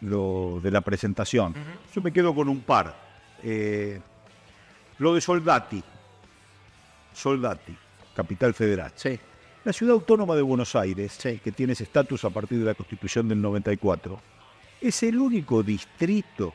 [0.00, 1.54] lo de la presentación.
[1.94, 2.94] Yo me quedo con un par.
[3.42, 4.00] Eh,
[4.98, 5.82] lo de Soldati.
[7.12, 7.76] Soldati,
[8.14, 8.92] capital federal.
[8.94, 9.18] Sí.
[9.64, 13.28] La ciudad autónoma de Buenos Aires, que tiene ese estatus a partir de la Constitución
[13.28, 14.20] del 94,
[14.80, 16.52] es el único distrito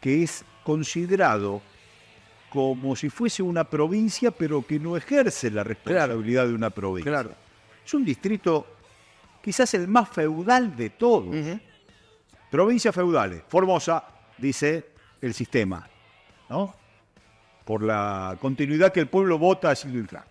[0.00, 1.62] que es considerado
[2.50, 7.10] como si fuese una provincia, pero que no ejerce la responsabilidad de una provincia.
[7.10, 7.30] Claro.
[7.84, 8.66] Es un distrito
[9.42, 11.34] quizás el más feudal de todos.
[12.56, 13.42] Provincias feudales.
[13.48, 14.02] Formosa,
[14.38, 14.86] dice
[15.20, 15.86] el sistema,
[16.48, 16.74] ¿no?
[17.66, 20.24] Por la continuidad que el pueblo vota a Silvio Infran.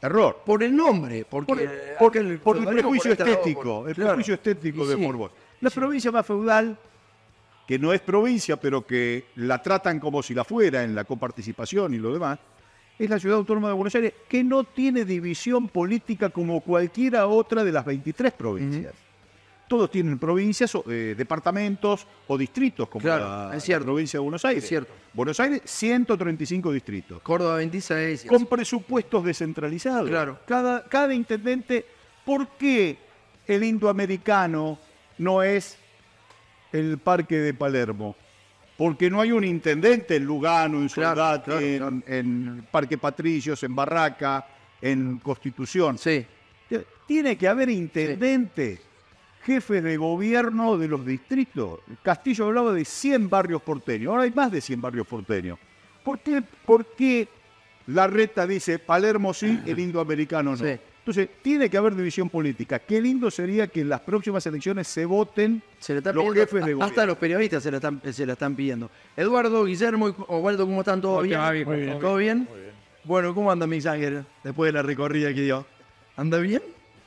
[0.00, 0.42] Error.
[0.46, 3.94] Por el nombre, porque, Por, por- aquel por el prejuicio por este lado, estético, el
[3.96, 4.10] claro.
[4.10, 5.04] prejuicio estético Y de sí.
[5.04, 5.34] Formosa.
[5.60, 6.78] La provincia más feudal,
[7.66, 11.94] que no es provincia, pero que la tratan como si la fuera en la coparticipación
[11.94, 12.38] y lo demás,
[12.96, 17.64] es la ciudad autónoma de Buenos Aires, que no tiene división política como cualquiera otra
[17.64, 18.94] de las 23 provincias.
[19.68, 23.84] Todos tienen provincias, eh, departamentos o distritos, como Claro, la, es cierto.
[23.84, 24.62] la provincia de Buenos Aires.
[24.62, 24.92] Es cierto.
[25.12, 28.24] Buenos Aires, 135 distritos Córdoba 26.
[28.24, 30.08] y con presupuestos descentralizados.
[30.08, 30.38] Claro.
[30.46, 31.84] Cada, cada intendente,
[32.24, 32.96] ¿por qué
[33.46, 34.78] el indoamericano
[35.18, 35.78] no es
[36.72, 38.14] el parque de Palermo?
[38.76, 42.02] Porque no hay un intendente en Lugano, en Soldati, claro, en, claro.
[42.06, 44.46] en Parque Patricios, en Barraca,
[44.80, 45.96] en Constitución.
[45.98, 46.24] Sí.
[47.06, 48.80] Tiene que haber intendentes,
[49.46, 51.78] jefes de gobierno de los distritos.
[52.02, 55.58] Castillo hablaba de 100 barrios porteños, ahora hay más de 100 barrios porteños.
[56.04, 57.28] ¿Por qué, por qué
[57.86, 60.56] la reta dice Palermo sí, el indoamericano no?
[60.56, 60.76] Sí.
[60.98, 62.80] Entonces, tiene que haber división política.
[62.80, 66.40] Qué lindo sería que en las próximas elecciones se voten Se le están los pidiendo-
[66.40, 67.06] jefes de hasta gobierno.
[67.06, 68.90] los periodistas se la están, se la están pidiendo.
[69.16, 71.00] Eduardo, Guillermo y Osvaldo, ¿cómo están?
[71.00, 71.40] ¿Todo ¿Cómo te bien?
[71.64, 72.38] Muy Todo ¿Todo bien?
[72.50, 72.72] Muy bien.
[73.04, 75.64] Bueno, ¿cómo anda Ángel después de la recorrida que dio?
[76.16, 76.62] ¿Anda bien?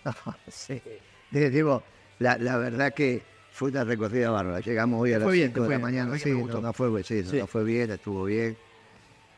[0.47, 0.81] Sí.
[1.29, 1.83] Digo,
[2.19, 4.59] la, la verdad que fue una recorrida bárbara.
[4.59, 6.17] Llegamos hoy a las bien, 5 de la mañana.
[6.17, 7.37] Sí, no, fue, sí, Sí.
[7.39, 8.55] no fue bien, estuvo bien.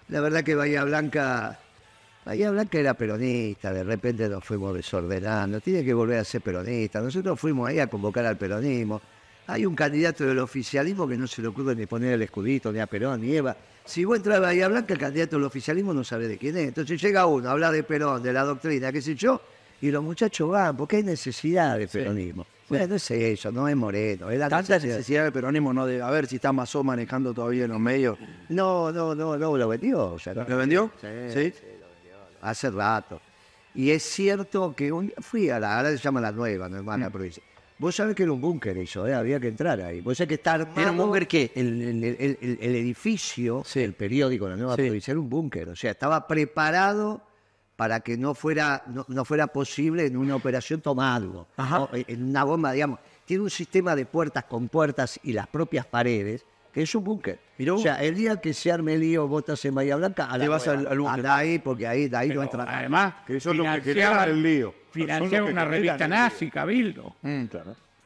[0.09, 1.59] La verdad que Bahía Blanca,
[2.25, 5.59] Bahía Blanca era peronista, de repente nos fuimos desordenando.
[5.61, 7.01] Tiene que volver a ser peronista.
[7.01, 9.01] Nosotros fuimos ahí a convocar al peronismo.
[9.47, 12.79] Hay un candidato del oficialismo que no se le ocurre ni poner el escudito, ni
[12.79, 13.55] a Perón, ni Eva.
[13.83, 16.67] Si vos entras a Bahía Blanca, el candidato del oficialismo no sabe de quién es.
[16.67, 19.41] Entonces llega uno, habla de Perón, de la doctrina, qué sé yo,
[19.81, 22.45] y los muchachos van, porque hay necesidad de peronismo.
[22.79, 24.29] Bueno, es eso, no es Moreno.
[24.29, 24.95] Es la Tanta necesidad.
[24.97, 28.17] necesidad de peronismo, no de a ver si está Mazó manejando todavía en los medios.
[28.49, 30.13] No, no, no, no, lo vendió.
[30.13, 30.43] o sea, no.
[30.47, 30.91] ¿Lo vendió?
[31.01, 31.33] Sí, ¿Sí?
[31.51, 33.21] sí, lo vendió hace rato.
[33.75, 36.77] Y es cierto que un día fui a la, ahora se llama la nueva, no
[36.77, 37.11] hermana Mm.
[37.11, 37.43] provincia.
[37.77, 39.13] Vos sabés que era un búnker eso, ¿eh?
[39.15, 40.01] había que entrar ahí.
[40.01, 40.79] Vos sabés que está armado.
[40.79, 41.51] ¿Era un búnker qué?
[41.55, 43.79] El, el- el- el- el edificio, Sí.
[43.81, 44.83] el periódico, la nueva Sí.
[44.83, 45.69] provincia, era un búnker.
[45.69, 47.21] O sea, estaba preparado
[47.81, 51.47] para que no fuera, no, no fuera posible en una operación tomarlo.
[51.57, 51.89] ¿no?
[51.93, 52.99] En una bomba, digamos.
[53.25, 57.39] Tiene un sistema de puertas con puertas y las propias paredes, que es un búnker.
[57.71, 60.43] O sea, el día que se arme el lío, votas en Bahía Blanca, a la
[60.43, 61.25] Te vas al- al búnker.
[61.25, 64.43] Ahí, porque ahí, de ahí no entra además, Que eso es lo que genera el
[64.43, 64.75] lío.
[64.93, 67.15] Que una revista nazi, Cabildo.
[67.23, 67.45] Mm.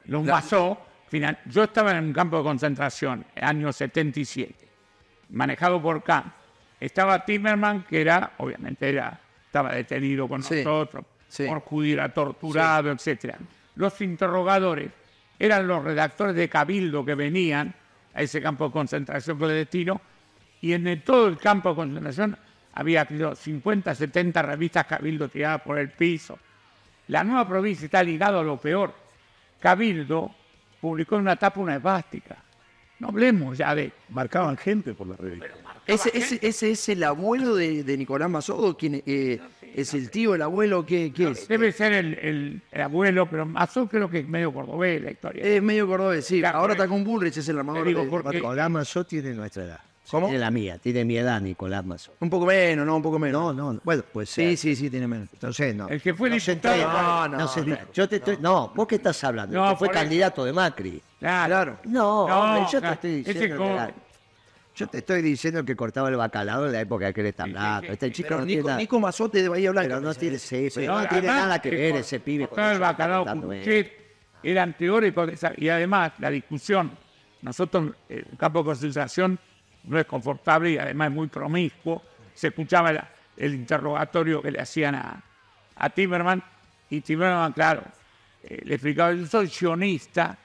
[0.05, 0.77] Los La- basó.
[1.11, 4.55] finan- Yo estaba en un campo de concentración, año 77,
[5.31, 6.31] manejado por Kahn.
[6.79, 9.19] Estaba Timmerman, que era, obviamente, era,
[9.55, 11.45] estaba detenido con Sí, nosotros, sí.
[11.47, 13.37] por judío, era torturado, etcétera.
[13.77, 14.89] Los interrogadores
[15.39, 17.73] eran los redactores de Cabildo que venían
[18.13, 20.01] a ese campo de concentración clandestino
[20.59, 22.37] y en el- todo el campo de concentración
[22.73, 26.37] había creo, 50, 70 revistas Cabildo tiradas por el piso.
[27.07, 28.93] La nueva provincia está ligada a lo peor.
[29.61, 30.31] Cabildo
[30.81, 32.35] publicó en una tapa una esvástica.
[32.99, 33.91] No hablemos ya de...
[34.09, 35.47] Marcaban gente por la revista.
[35.87, 38.57] ¿Ese, ese, ese es el abuelo de, de Nicolás Mazó?
[38.57, 39.39] ¿O quién, eh,
[39.75, 40.85] ¿Es el tío, el abuelo?
[40.85, 41.47] ¿Qué, qué es?
[41.47, 45.43] Debe ser el, el- el abuelo, pero Mazó creo que es medio cordobés la historia.
[45.43, 46.39] Es medio cordobés, sí.
[46.39, 47.85] Claro, Ahora por está con Bullrich, es el armador.
[47.87, 49.79] Digo, de- porque- Nicolás Mazó tiene nuestra edad.
[50.09, 50.27] ¿Cómo?
[50.27, 52.13] Tiene la mía, tiene mi edad, Nicolás Mazó.
[52.19, 52.95] Un poco menos, ¿no?
[52.95, 53.41] Un poco menos.
[53.41, 53.81] No, no, no.
[53.83, 55.29] bueno, pues Sí, sí, sí, tiene menos.
[55.33, 55.89] Entonces, no.
[55.89, 57.65] El que fue no diputado- No, no, no se no.
[57.73, 57.91] entrega.
[57.91, 59.57] Yo te estoy, no, ¿vos qué estás hablando?
[59.57, 61.01] No, fue candidato de Macri.
[61.19, 61.79] Claro.
[61.85, 63.65] No, No, hombre, yo te claro, estoy ese diciendo.
[63.65, 63.93] era-
[64.75, 67.91] yo te estoy diciendo que cortaba el bacalao en la época que él está hablando.
[67.91, 68.79] Este chico Pero no tiene Nico, nada.
[68.79, 69.87] Nico Mazote de Bahía Blanca.
[69.89, 72.47] Pero no tiene, sí, pero No, no tiene además, nada que ver ese pibe.
[72.47, 73.59] con cortaba el bacalao contando él.
[73.61, 73.93] Puchet,
[74.43, 76.91] eran teóricos y además la discusión,
[77.41, 79.39] nosotros eh, el campo de concentración
[79.85, 82.03] no es confortable y además es muy promiscuo.
[82.33, 82.91] Se escuchaba
[83.37, 85.23] el interrogatorio que le hacían a,
[85.75, 86.43] a Timerman
[86.89, 87.83] y Timerman, claro,
[88.43, 90.37] eh, le explicaba, yo soy sionista,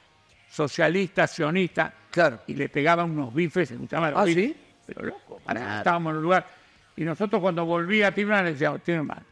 [0.50, 2.40] socialista, sionista, Claro.
[2.48, 4.44] y le pegaban unos bifes, se escuchaban los ¿Ah, bifes.
[4.50, 4.56] sí?
[4.86, 5.78] Pero loco, Claro.
[5.78, 6.46] estábamos en un lugar.
[6.96, 9.22] Y nosotros cuando volvía a Timerman le decíamos, Timerman,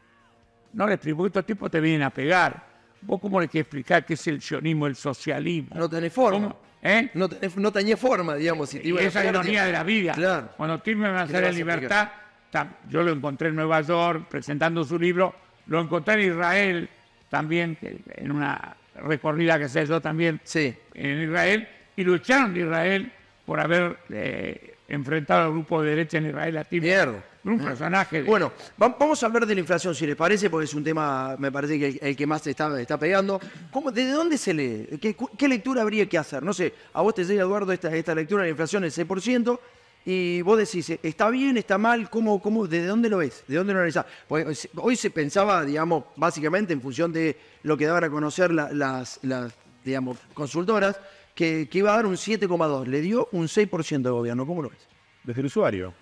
[0.73, 2.69] no le explico, estos tipos te vienen a pegar.
[3.01, 5.71] vos cómo le que explicar qué es el sionismo, el socialismo.
[5.77, 6.49] No tenés forma.
[6.49, 6.59] ¿Cómo?
[6.83, 7.09] ¿Eh?
[7.15, 8.71] No, tenés, no tenés forma, digamos.
[8.71, 10.15] Si te Y a esa ironía de la vida.
[10.15, 10.49] Claro.
[10.57, 12.09] Cuando Tilman va a ¿Qué hacer le en libertad,
[12.53, 15.33] tam- yo lo encontré en Nueva York presentando su libro,
[15.69, 16.89] lo encontré en Israel
[17.29, 20.75] también, en una recorrida que sé yo también Sí.
[20.95, 23.13] en Israel, y lucharon de Israel
[23.47, 26.89] por haber eh, enfrentado al grupo de derecha en Israel a Tilman.
[26.89, 27.25] Mierda.
[27.45, 28.19] Un personaje.
[28.23, 28.53] de- Bueno,
[28.83, 31.51] va- vamos a hablar de la inflación, si les parece, porque es un tema, me
[31.51, 33.41] parece que el, el que más se está, está pegando.
[33.71, 34.99] ¿Cómo, ¿Desde dónde se lee?
[35.01, 36.43] ¿Qué, qué lectura habría que hacer?
[36.43, 39.59] No sé, a vos te llega, Eduardo, esta, esta lectura de la inflación es 6%,
[40.05, 42.09] y vos decís, ¿está bien, está mal?
[42.09, 43.45] ¿Cómo, cómo, ¿Desde dónde lo ves?
[43.47, 44.07] ¿De dónde lo analizás?
[44.29, 48.51] Hoy se- hoy se pensaba, digamos, básicamente en función de lo que daban a conocer
[48.53, 49.53] la- las, las,
[49.85, 50.99] digamos, consultoras,
[51.35, 52.87] que, que iba a dar un 7,2%.
[52.87, 54.47] Le dio un 6% de gobierno.
[54.47, 54.79] ¿Cómo lo ves?
[55.25, 55.93] desde el usuario.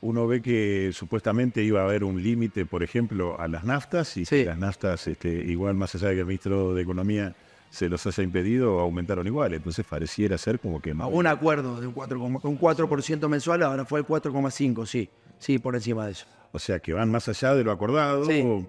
[0.00, 4.24] Uno ve que supuestamente iba a haber un límite, por ejemplo, a las naftas, y
[4.24, 4.44] Sí.
[4.44, 7.34] las naftas, este, igual más allá de que el ministro de Economía
[7.70, 9.54] se los haya impedido, aumentaron igual.
[9.54, 10.90] Entonces pareciera ser como que...
[10.92, 15.08] A Un acuerdo de un 4, un 4% mensual, ahora fue el 4,5, sí.
[15.38, 16.26] Sí, por encima de eso.
[16.52, 18.24] O sea, que van más allá de lo acordado.
[18.24, 18.66] Sí.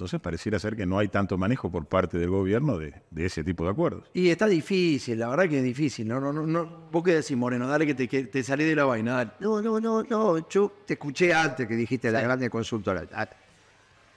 [0.00, 3.44] Entonces pareciera ser que no hay tanto manejo por parte del gobierno de, de ese
[3.44, 4.10] tipo de acuerdos.
[4.14, 6.08] Y está difícil, la verdad que es difícil.
[6.08, 6.88] No, no, no, no.
[6.90, 7.68] ¿Vos qué decís, Moreno?
[7.68, 9.30] Dale que te, que te salí de la vaina, dale.
[9.40, 10.48] No, no, no, no.
[10.48, 13.04] Yo te escuché antes que dijiste la grande consultora.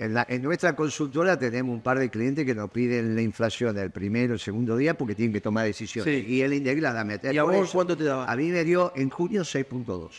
[0.04, 3.78] En, la- en nuestra consultora tenemos un par de clientes que nos piden la inflación
[3.78, 6.14] el primero, el segundo día porque tienen que tomar decisiones.
[6.14, 6.26] Sí.
[6.30, 7.34] Y el INDEC la meter.
[7.34, 8.26] ¿Y a vos cuánto te daba?
[8.30, 10.10] A mí me dio en junio 6.2.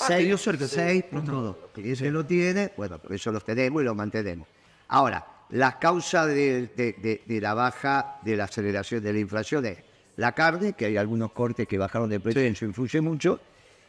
[0.00, 0.76] Ah, te dio cerca, sí.
[0.78, 1.56] 6.2.
[1.74, 4.48] Que ese lo tiene, bueno, por eso los tenemos y los mantenemos.
[4.88, 9.66] Ahora, las causas de, de- de- de la baja de la aceleración de la inflación
[9.66, 9.78] es
[10.16, 12.48] la carne, que hay algunos cortes que bajaron de precio, Sí.
[12.48, 13.38] eso influye mucho,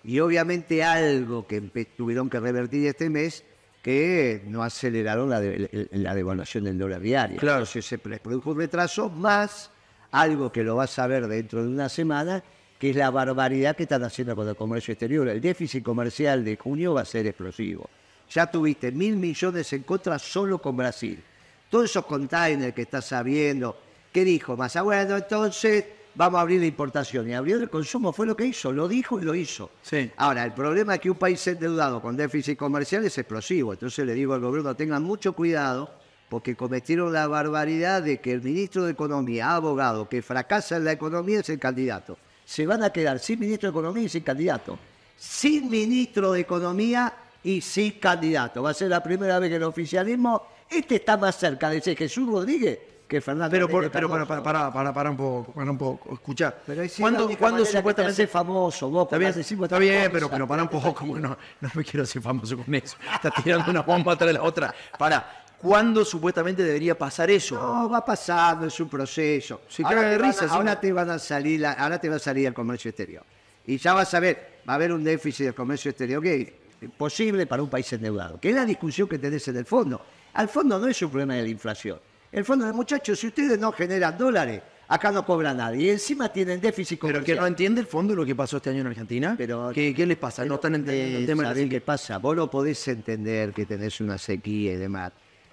[0.04, 1.62] y obviamente algo que
[1.96, 3.46] tuvieron que revertir este mes,
[3.82, 7.38] que no aceleraron la, de- la devaluación del dólar diario.
[7.38, 7.60] Claro.
[7.60, 9.72] Entonces se produjo un retraso, más
[10.12, 12.44] algo que lo vas a ver dentro de una semana,
[12.78, 15.28] que es la barbaridad que están haciendo con el comercio exterior.
[15.28, 17.90] El déficit comercial de junio va a ser explosivo.
[18.30, 21.22] Ya tuviste mil millones en contra solo con Brasil.
[21.70, 23.78] Todos esos containers que estás sabiendo,
[24.12, 24.82] ¿qué dijo Massa?
[24.82, 25.86] Bueno, entonces
[26.16, 27.30] vamos a abrir la importación.
[27.30, 29.72] Y abrió el consumo, fue lo que hizo, lo dijo y lo hizo.
[29.82, 30.12] Sí.
[30.18, 33.74] Ahora, el problema es que un país endeudado con déficit comercial es explosivo.
[33.74, 35.90] Entonces le digo al gobierno, tengan mucho cuidado,
[36.30, 40.94] porque cometieron la barbaridad de que el ministro de Economía, abogado, que fracasa en la
[40.94, 42.18] economía es el candidato.
[42.46, 44.80] Se van a quedar sin ministro de Economía y sin candidato.
[45.18, 48.64] Sin ministro de Economía y sin candidato.
[48.64, 51.96] Va a ser la primera vez que el oficialismo, este está más cerca de ese
[51.96, 52.80] Jesús Rodríguez
[53.12, 55.78] que Fernando Pero, por- Henrique pero para, para, para, para, para un poco, para un
[55.78, 56.14] poco.
[56.14, 56.56] Escuchá.
[56.66, 60.10] Pero es ¿Cuándo, cuándo manera que te supuestamente hace famoso, vos, Está bien, está bien,
[60.14, 62.96] pero, pero para un poco, no, no me quiero hacer famoso con eso.
[63.14, 64.74] Está tirando una bomba tras la otra.
[64.98, 67.56] Para, ¿cuándo supuestamente debería pasar eso?
[67.56, 69.62] No, va pasando, es un proceso.
[69.68, 70.46] Se ahora caga de te van a- sí.
[70.50, 73.24] ahora te van a salir, la- ahora te va a salir el comercio exterior.
[73.68, 76.90] Y ya vas a ver, va a haber un déficit del comercio exterior que es
[76.98, 78.40] posible para un país endeudado.
[78.40, 80.02] Que es la discusión que tenés en el fondo.
[80.34, 82.00] Al fondo no es un problema de la inflación.
[82.32, 85.88] El fondo de muchachos, si ustedes no generan dólares, acá no cobra nadie.
[85.88, 87.36] Y encima tienen déficit Pero comercial.
[87.38, 89.36] que no entiende el fondo lo que pasó este año en Argentina.
[89.38, 90.46] Pero- ¿Qué, qué les pasa?
[90.46, 91.44] No están entendiendo el Eh, tema.
[91.44, 92.18] de la ¿sabés qué pasa?
[92.20, 95.12] Vos lo podés entender que tenés una sequía y demás,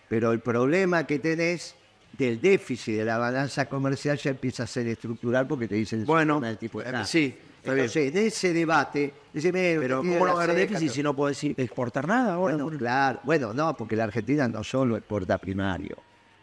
[0.08, 1.74] pero el problema que tenés
[2.16, 6.40] del déficit de la balanza comercial ya empieza a ser estructural porque te dicen Bueno,
[6.44, 7.36] el tipo de eh, sí.
[7.64, 11.02] Entonces, en ese debate, decime, Pero usted ¿cómo no tiene va a haber déficit si
[11.02, 12.56] no podés exportar nada ahora?
[12.56, 15.96] Bueno, claro, bueno, no, porque la Argentina no solo exporta primario,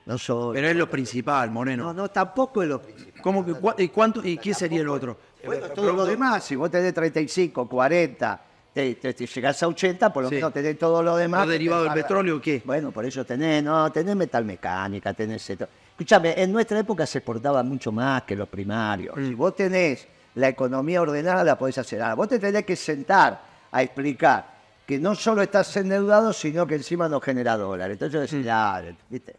[0.05, 0.53] no solo.
[0.53, 1.85] Pero es lo principal, Moreno.
[1.85, 3.21] no, no, tampoco es lo principal.
[3.21, 4.25] ¿Cómo que, cua- ¿Y cuánto?
[4.25, 5.17] ¿Y qué sería el otro?
[5.45, 8.41] Bueno, todo lo demás, si vos tenés 35, 40,
[8.73, 10.35] te, te- te llegás a 80, por lo Sí.
[10.35, 11.45] menos tenés todo lo demás.
[11.45, 12.61] ¿Lo derivado del petróleo o qué?
[12.65, 15.67] Bueno, por eso tenés, no, tenés metalmecánica, tenés esto.
[15.91, 19.15] Escúchame, en nuestra época se exportaba mucho más que los primarios.
[19.15, 19.27] Mm.
[19.27, 22.01] Si vos tenés la economía ordenada, la podés hacer.
[22.01, 24.53] Ahora, vos te tenés que sentar a explicar
[24.85, 27.97] que no solo estás endeudado, sino que encima no genera dólares.
[28.01, 28.43] Entonces Mm.
[28.43, 29.35] dale, ¿viste?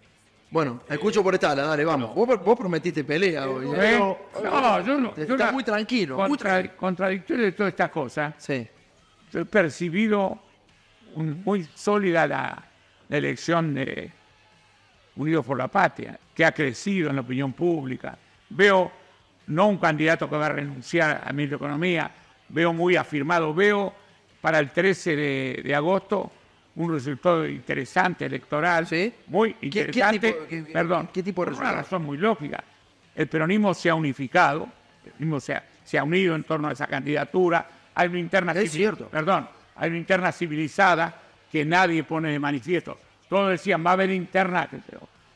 [0.56, 2.14] Bueno, escucho por esta, dale, vamos.
[2.14, 3.66] Vos, vos prometiste pelea hoy.
[3.76, 3.98] ¿Eh?
[4.42, 5.14] No, yo no.
[5.14, 8.34] yo muy tranquilo, muy contra- Contradictorio de todas estas cosas.
[8.38, 8.66] Sí.
[9.30, 10.38] Yo he percibido
[11.14, 12.64] un- muy sólida la,
[13.06, 14.10] la elección de
[15.16, 18.16] Unidos por la Patria, que ha crecido en la opinión pública.
[18.48, 18.90] Veo
[19.48, 22.10] no un candidato que va a renunciar a mi economía,
[22.48, 23.92] veo muy afirmado, veo
[24.40, 26.32] para el 13 de, de agosto
[26.76, 29.12] un resultado interesante electoral, Sí.
[29.28, 30.32] muy ¿Qué- qué interesante.
[30.32, 32.62] tipo- qué- perdón, qué tipo de por una razón muy lógica.
[33.14, 34.68] El peronismo se ha unificado,
[35.04, 37.66] el peronismo se ha, se ha unido en torno a esa candidatura.
[37.94, 39.08] Hay una interna Es cierto.
[39.08, 41.14] perdón, hay una interna civilizada
[41.50, 42.98] que nadie pone de manifiesto.
[43.28, 44.68] Todos decían, va a haber interna,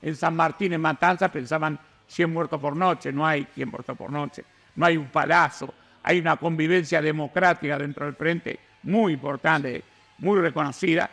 [0.03, 4.11] en San Martín, en Matanza, pensaban 100 muertos por noche, no hay 100 muertos por
[4.13, 4.45] noche,
[4.77, 9.83] no hay un palazo, hay una convivencia democrática dentro del frente muy importante,
[10.19, 11.09] muy reconocida,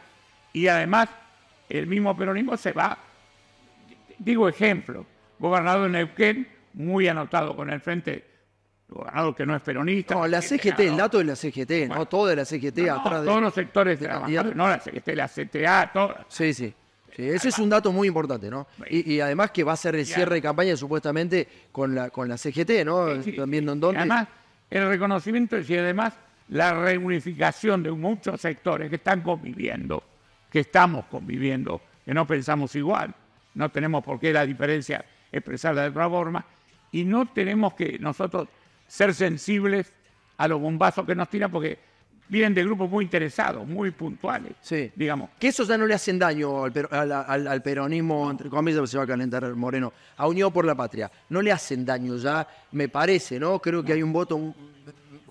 [0.57, 1.09] y además
[1.69, 2.97] el mismo peronismo se va,
[4.17, 5.05] digo ejemplo,
[5.39, 8.25] gobernador de Neuquén, muy anotado con el frente,
[8.87, 10.15] gobernador que no es peronista.
[10.15, 13.27] No, la CGT, el dato de la CGT, no toda la CGT No, atrás de.
[13.27, 14.55] todos los sectores de candidatos.
[14.55, 16.15] no la CGT, la CTA, todo.
[16.29, 16.73] Sí, sí.
[17.15, 18.67] Sí, ese es un dato muy importante, ¿no?
[18.91, 22.29] Y, y además que va a ser el cierre de campaña supuestamente con la, con
[22.29, 23.15] la CGT, ¿no?
[23.23, 23.41] Sí, sí.
[23.41, 23.97] En Y dónde.
[23.97, 24.27] Además,
[24.69, 26.13] el reconocimiento y además
[26.49, 30.03] la reunificación de muchos sectores que están conviviendo,
[30.49, 33.13] que estamos conviviendo, que no pensamos igual,
[33.55, 36.45] no tenemos por qué la diferencia expresarla de otra forma,
[36.91, 38.47] y no tenemos que nosotros
[38.87, 39.91] ser sensibles
[40.37, 41.77] a los bombazos que nos tiran porque
[42.29, 44.91] vienen de grupos muy interesados, muy puntuales, Sí.
[44.95, 45.29] digamos.
[45.39, 48.89] Que eso ya no le hacen daño al, per- al- al- al peronismo, entre comillas,
[48.89, 51.09] se va a calentar Moreno, a Unión por la Patria.
[51.29, 53.59] No le hacen daño ya, me parece, ¿no?
[53.59, 54.53] Creo que hay un voto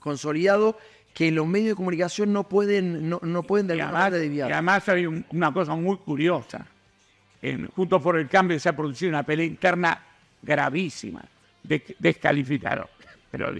[0.00, 0.78] consolidado
[1.16, 4.18] que los medios de comunicación no pueden, no, no pueden de Y alguna además, manera
[4.24, 4.52] y desviar.
[4.52, 6.66] además hay un- una cosa muy curiosa.
[7.40, 9.98] En, Juntos por el Cambio se ha producido una pelea interna
[10.42, 11.24] gravísima,
[11.62, 12.90] de, descalificado,
[13.30, 13.50] pero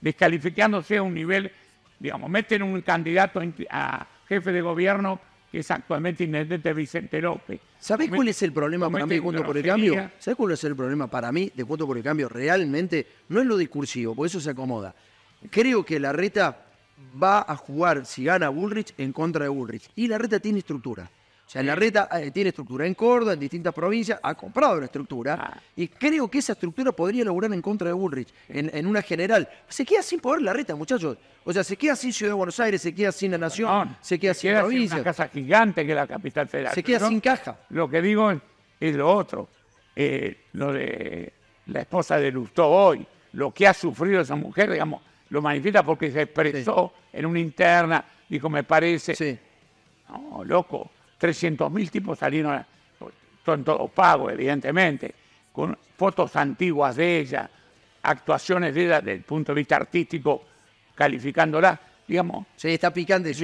[0.00, 1.52] descalificándose a un nivel,
[1.98, 5.20] digamos, meten un candidato a, jefe de gobierno
[5.52, 7.60] que es actualmente intendente Vicente López.
[7.78, 9.62] ¿Sabés cuál es el problema para mí de Juntos por el.
[9.62, 10.10] Cambio?
[10.18, 12.30] ¿Sabés cuál es el problema para mí de Juntos por el Cambio?
[12.30, 14.94] Realmente no es lo discursivo, por eso se acomoda.
[15.50, 16.63] Creo que la reta
[17.22, 19.88] va a jugar, si gana Bullrich, en contra de Bullrich.
[19.96, 21.10] Y la reta tiene estructura.
[21.46, 24.86] O sea, la reta eh, tiene estructura en Córdoba, en distintas provincias, ha comprado una
[24.86, 25.38] estructura.
[25.38, 25.60] Ah.
[25.76, 29.48] Y creo que esa estructura podría lograr en contra de Bullrich, en, en una general.
[29.68, 31.18] Se queda sin poder la reta, muchachos.
[31.44, 34.18] O sea, se queda sin Ciudad de Buenos Aires, se queda sin la Nación, se
[34.18, 36.74] queda sin sin provincias, una casa gigante que es la capital federal.
[36.74, 37.58] se queda Pero sin caja.
[37.68, 38.40] Lo que digo es,
[38.80, 39.48] es lo otro,
[39.94, 41.32] eh, lo de
[41.66, 46.10] la esposa de Lustó hoy, lo que ha sufrido esa mujer, digamos, lo manifiesta porque
[46.10, 49.38] se expresó en una interna, dijo, me parece, Sí.
[50.08, 52.66] no, loco, 300 mil tipos salieron, a-
[53.44, 55.14] son todos pagos, evidentemente,
[55.52, 57.48] con fotos antiguas de ella,
[58.02, 60.44] actuaciones de ella desde el punto de vista artístico,
[60.94, 62.92] calificándola, digamos, Sí, está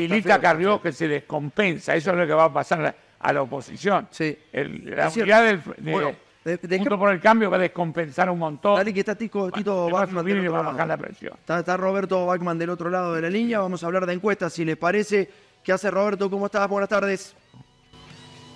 [0.09, 0.41] está Lilita.
[0.41, 4.09] Carrió que se descompensa, eso es lo que va a pasar a, la oposición.
[4.11, 4.37] Sí.
[4.53, 6.13] El- la unidad del de, Bueno,
[6.45, 8.77] de- Junto por el Cambio va a descompensar un montón.
[8.77, 10.73] Dale que está Tico, Tito va a Bachman subir del otro lado.
[10.73, 11.35] bajar la presión.
[11.39, 13.61] Está, está Roberto Bachman del otro lado de la línea.
[13.61, 15.29] Vamos a hablar de encuestas, si les parece.
[15.63, 16.31] ¿Qué hace Roberto?
[16.31, 16.67] ¿Cómo estás?
[16.69, 17.35] Buenas tardes.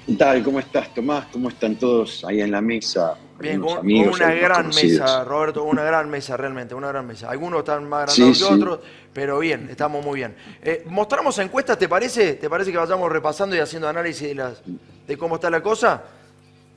[0.06, 0.42] ¿Qué tal?
[0.42, 1.26] ¿Cómo estás, Tomás?
[1.32, 3.14] ¿Cómo están todos ahí en la mesa?
[3.38, 7.30] Bien, con, amigos, una gran mesa, Roberto, una gran mesa, realmente, una gran mesa.
[7.30, 8.62] Algunos están más Sí, agrandados que sí.
[8.62, 8.80] otros,
[9.12, 10.36] pero bien, estamos muy bien.
[10.62, 12.34] Eh, ¿Mostramos encuestas, te parece?
[12.34, 14.62] ¿Te parece que vayamos repasando y haciendo análisis de, las,
[15.06, 16.02] de cómo está la cosa?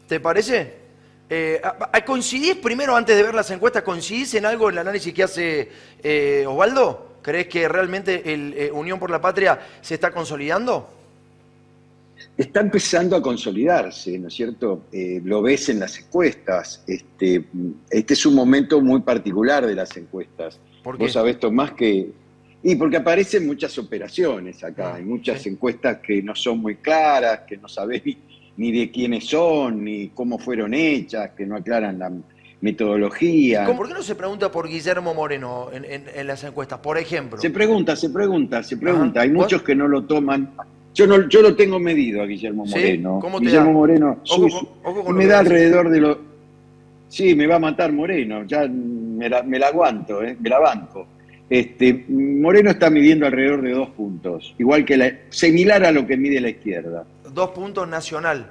[0.07, 0.86] ¿Te parece?
[1.29, 4.79] Eh, a- a- ¿Coincidís primero, antes de ver las encuestas, coincidís en algo en el
[4.79, 5.69] análisis que hace
[6.01, 7.17] eh, Osvaldo?
[7.21, 10.89] ¿Crees que realmente el eh, Unión por la Patria se está consolidando?
[12.37, 14.83] Está empezando a consolidarse, ¿no es cierto?
[14.91, 16.83] Eh, lo ves en las encuestas.
[16.87, 17.43] Este,
[17.89, 20.59] este es un momento muy particular de las encuestas.
[20.83, 21.03] ¿Por qué?
[21.03, 22.09] Vos sabés, Tomás, que...
[22.63, 25.49] Y porque aparecen muchas operaciones acá, Ah, hay muchas sí.
[25.49, 28.01] encuestas que no son muy claras, que no sabés
[28.57, 32.11] ni, de quiénes son, ni cómo fueron hechas, que no aclaran la
[32.61, 33.65] metodología.
[33.65, 36.97] ¿Cómo- ¿Por qué no se pregunta por Guillermo Moreno en, en- en las encuestas, por
[36.97, 37.39] ejemplo?
[37.39, 39.19] Se pregunta, se pregunta, se pregunta.
[39.19, 39.27] Ajá.
[39.27, 40.49] Hay muchos que no lo toman.
[40.93, 42.73] Yo no, yo lo tengo medido a Guillermo ¿Sí?
[42.75, 43.19] Moreno.
[43.21, 43.73] ¿Cómo te Guillermo da?
[43.73, 46.17] Moreno, Ojo ojo con me da alrededor de los.
[47.09, 48.43] Sí, me va a matar Moreno.
[48.45, 50.35] Ya me la, me la aguanto, ¿eh?
[50.39, 51.07] me la banco.
[51.49, 56.17] Este, Moreno está midiendo alrededor de dos puntos, igual que la, similar a lo que
[56.17, 57.05] mide la izquierda.
[57.37, 58.47] Dos puntos nacional.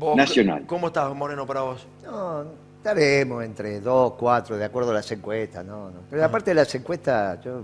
[0.00, 0.64] Vos, Nacional.
[0.66, 1.86] ¿Cómo estás, Moreno, para vos?
[2.04, 2.42] No,
[2.78, 6.00] estaremos entre dos, cuatro, de acuerdo a las encuestas, no, no.
[6.10, 7.60] Pero aparte de las encuestas, yo-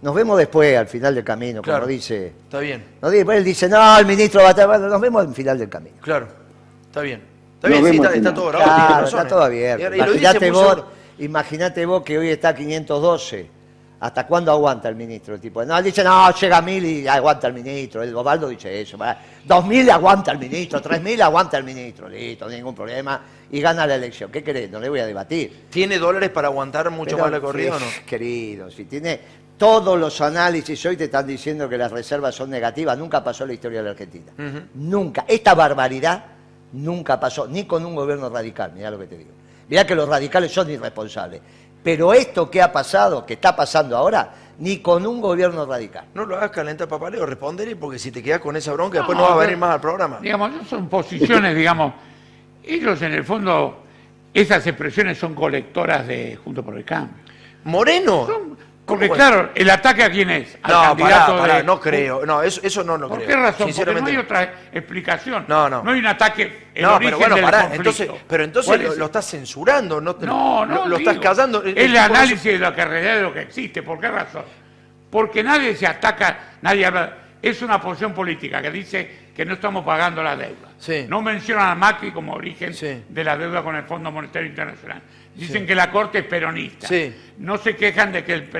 [0.00, 1.80] nos vemos después, al final del camino, Claro.
[1.80, 2.28] como dice.
[2.44, 4.66] Está bien, No, después él dice, no, el ministro va a estar.
[4.66, 5.96] bueno, Nos vemos al final del camino.
[6.00, 6.26] claro.
[6.86, 7.22] Está bien.
[7.56, 8.86] Está Nos bien, sí, está, todo grabado.
[8.88, 10.52] Claro, está todo abierto.
[10.52, 10.84] Vos,
[11.18, 13.46] imaginate vos que hoy está 512.
[14.00, 15.34] ¿Hasta cuándo aguanta el ministro?
[15.34, 18.02] El tipo, no, él dice, no, llega a mil y aguanta el ministro.
[18.02, 18.96] El Bobaldo dice eso.
[19.44, 22.08] Dos mil aguanta el ministro, tres mil aguanta el ministro.
[22.08, 23.20] Listo, ningún problema.
[23.50, 24.30] Y gana la elección.
[24.30, 24.70] ¿Qué querés?
[24.70, 25.66] No le voy a debatir.
[25.68, 27.86] ¿Tiene dólares para aguantar mucho Pero, más la corrida o no?
[28.06, 29.20] Querido, si tiene
[29.58, 33.48] todos los análisis hoy te están diciendo que las reservas son negativas, nunca pasó en
[33.48, 34.32] la historia de la Argentina.
[34.72, 35.26] Nunca.
[35.28, 36.24] Esta barbaridad
[36.72, 39.30] nunca pasó, ni con un gobierno radical, mirá lo que te digo.
[39.68, 41.42] Mirá que los radicales son irresponsables.
[41.82, 46.04] Pero esto que ha pasado, que está pasando ahora, ni con un gobierno radical.
[46.14, 49.24] No lo hagas calentar papaleo, respondele, porque si te quedas con esa bronca, después no,
[49.24, 50.18] vas a venir más al programa.
[50.20, 51.94] Digamos, son posiciones, digamos,
[52.62, 53.82] Ellos, en el fondo,
[54.34, 57.16] esas expresiones son colectoras de Junto por el Cambio.
[57.64, 58.28] Moreno.
[58.90, 60.58] Porque, claro, ¿el ataque a quién es?
[60.62, 62.26] Al No, candidato pará, de- no creo.
[62.26, 63.28] No, eso, eso no lo ¿Por creo.
[63.28, 63.70] qué razón?
[63.76, 65.44] Porque no hay otra explicación.
[65.48, 65.82] No, no.
[65.82, 66.68] No hay un ataque.
[66.74, 67.90] El no, origen pero bueno, del pará, conflicto.
[67.90, 68.98] entonces, pero entonces ¿Cuál lo, es?
[68.98, 70.74] lo estás censurando, no te- No, no.
[70.76, 71.62] lo, lo estás callando.
[71.62, 73.82] Es el análisis de lo que en realidad de lo que existe.
[73.82, 74.44] ¿Por qué razón?
[75.10, 77.16] Porque nadie se ataca, nadie habla.
[77.42, 80.68] Es una posición política que dice que no estamos pagando la deuda.
[80.78, 81.06] Sí.
[81.08, 83.02] No mencionan a Macri como origen Sí.
[83.08, 85.00] de la deuda con el Fondo Monetario Internacional.
[85.46, 86.86] Dicen que la Corte es peronista.
[86.86, 87.14] Sí.
[87.38, 88.50] No se quejan de que el,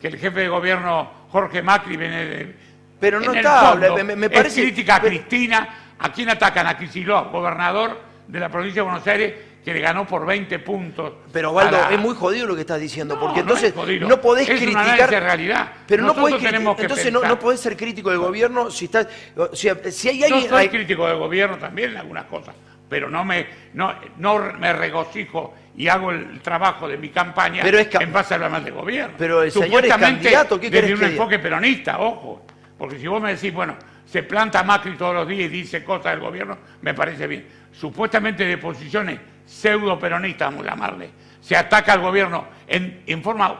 [0.00, 2.54] que el jefe de gobierno Jorge Macri viene de.
[3.00, 5.68] Pero no en el está, fondo, me- me es parece- crítica a pero- Cristina.
[5.98, 6.66] ¿A quién atacan?
[6.66, 9.32] A Kicillof, gobernador de la provincia de Buenos Aires,
[9.64, 11.12] que le ganó por 20 puntos.
[11.32, 13.68] Pero Osvaldo, a la- es muy jodido lo que estás diciendo, No, porque no entonces
[13.70, 14.08] es jodido.
[14.08, 15.08] no podés Es criticar.
[15.08, 15.72] de realidad.
[15.86, 18.86] Pero no podés criti- tenemos que entonces no, no podés ser crítico del gobierno si
[18.86, 19.06] estás.
[19.36, 22.54] O sea, si hay Yo soy hay- crítico del gobierno también en algunas cosas,
[22.88, 27.78] pero no me, no, no me regocijo y hago el trabajo de mi campaña Pero
[27.78, 29.14] es ca- en base a hablar mal de gobierno.
[29.18, 31.16] Pero el señor es Supuestamente candidato, ¿qué desde un que diga?
[31.16, 32.44] enfoque peronista, ojo.
[32.78, 33.76] Porque si vos me decís, bueno,
[34.06, 37.46] se planta Macri todos los días y dice cosas del gobierno, me parece bien.
[37.72, 43.54] Supuestamente de posiciones pseudo peronistas, vamos a llamarle, se ataca al gobierno en, en forma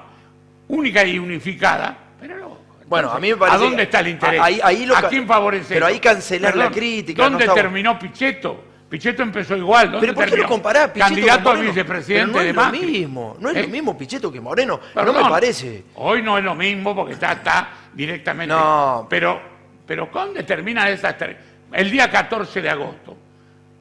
[0.69, 2.59] única y unificada, pero no.
[2.87, 4.41] Bueno, a mí me parece ¿A dónde está el interés?
[4.41, 5.75] ahí- ahí lo ¿A quién favorece?
[5.75, 8.65] pero ahí cancelar la crítica, no ¿Dónde está- terminó Pichetto?
[8.95, 9.91] Pichetto empezó igual.
[9.91, 12.55] ¿Dónde Pero ¿por qué lo comparás, Pichetto Candidato con a vicepresidente Pero no de es
[12.55, 13.63] lo mismo, no es ¿Eh?
[13.63, 14.79] lo mismo Pichetto que Moreno.
[14.95, 15.83] Perdón, no me parece.
[15.97, 18.55] Hoy no es lo mismo porque está, está directamente.
[18.55, 19.09] No.
[19.11, 19.41] Pero,
[19.85, 21.19] pero ¿cuándo terminan esas?
[21.19, 21.37] ter-
[21.73, 23.17] El día 14 de agosto,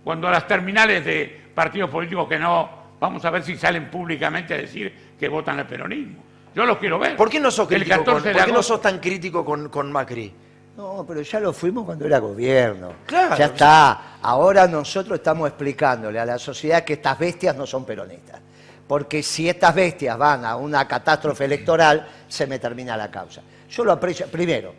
[0.03, 2.67] cuando las terminales de partidos políticos que no,
[2.99, 6.23] vamos a ver si salen públicamente a decir que votan al peronismo.
[6.55, 7.15] Yo los quiero ver.
[7.15, 9.69] ¿Por qué no sos crítico con, 14 de ¿por qué no sos tan crítico con,
[9.69, 10.33] con Macri?
[10.77, 12.93] No, pero ya lo fuimos cuando era gobierno.
[13.05, 14.17] Claro, Ya está.
[14.21, 18.39] Ahora nosotros estamos explicándole a la sociedad que estas bestias no son peronistas.
[18.87, 23.41] Porque si estas bestias van a una catástrofe electoral, se me termina la causa.
[23.69, 24.25] Yo lo aprecio.
[24.27, 24.73] Primero,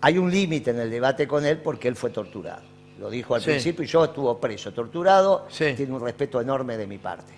[0.00, 2.62] hay un límite en el debate con él porque él fue torturado.
[2.98, 3.50] Lo dijo al Sí.
[3.50, 5.46] principio y yo estuvo preso, torturado.
[5.50, 5.74] Sí.
[5.76, 7.32] Tiene un respeto enorme de mi parte.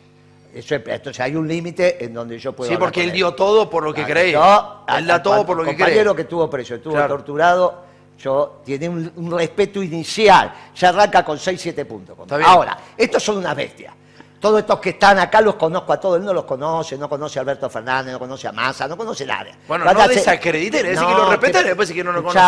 [0.55, 3.68] Eso es- entonces hay un límite en donde yo puedo Sí, porque él dio todo
[3.68, 4.33] por lo que Claro, cree.
[4.33, 6.16] yo, él da todo por lo que compañero cree.
[6.16, 7.09] que estuvo preso, estuvo Claro.
[7.09, 7.86] torturado,
[8.18, 10.52] yo tiene un, un respeto inicial.
[10.74, 12.16] Ya arranca con 6, 7 puntos.
[12.46, 13.94] Ahora, estos son unas bestias.
[14.40, 17.38] Todos estos que están acá los conozco a todos, él no los conoce, no conoce
[17.38, 19.55] a Alberto Fernández, no conoce a Massa, no conoce nadie.
[19.66, 22.12] Bueno, Van no a ser- desacredite, le decís que lo que- después decís que no
[22.12, 22.38] lo conoce.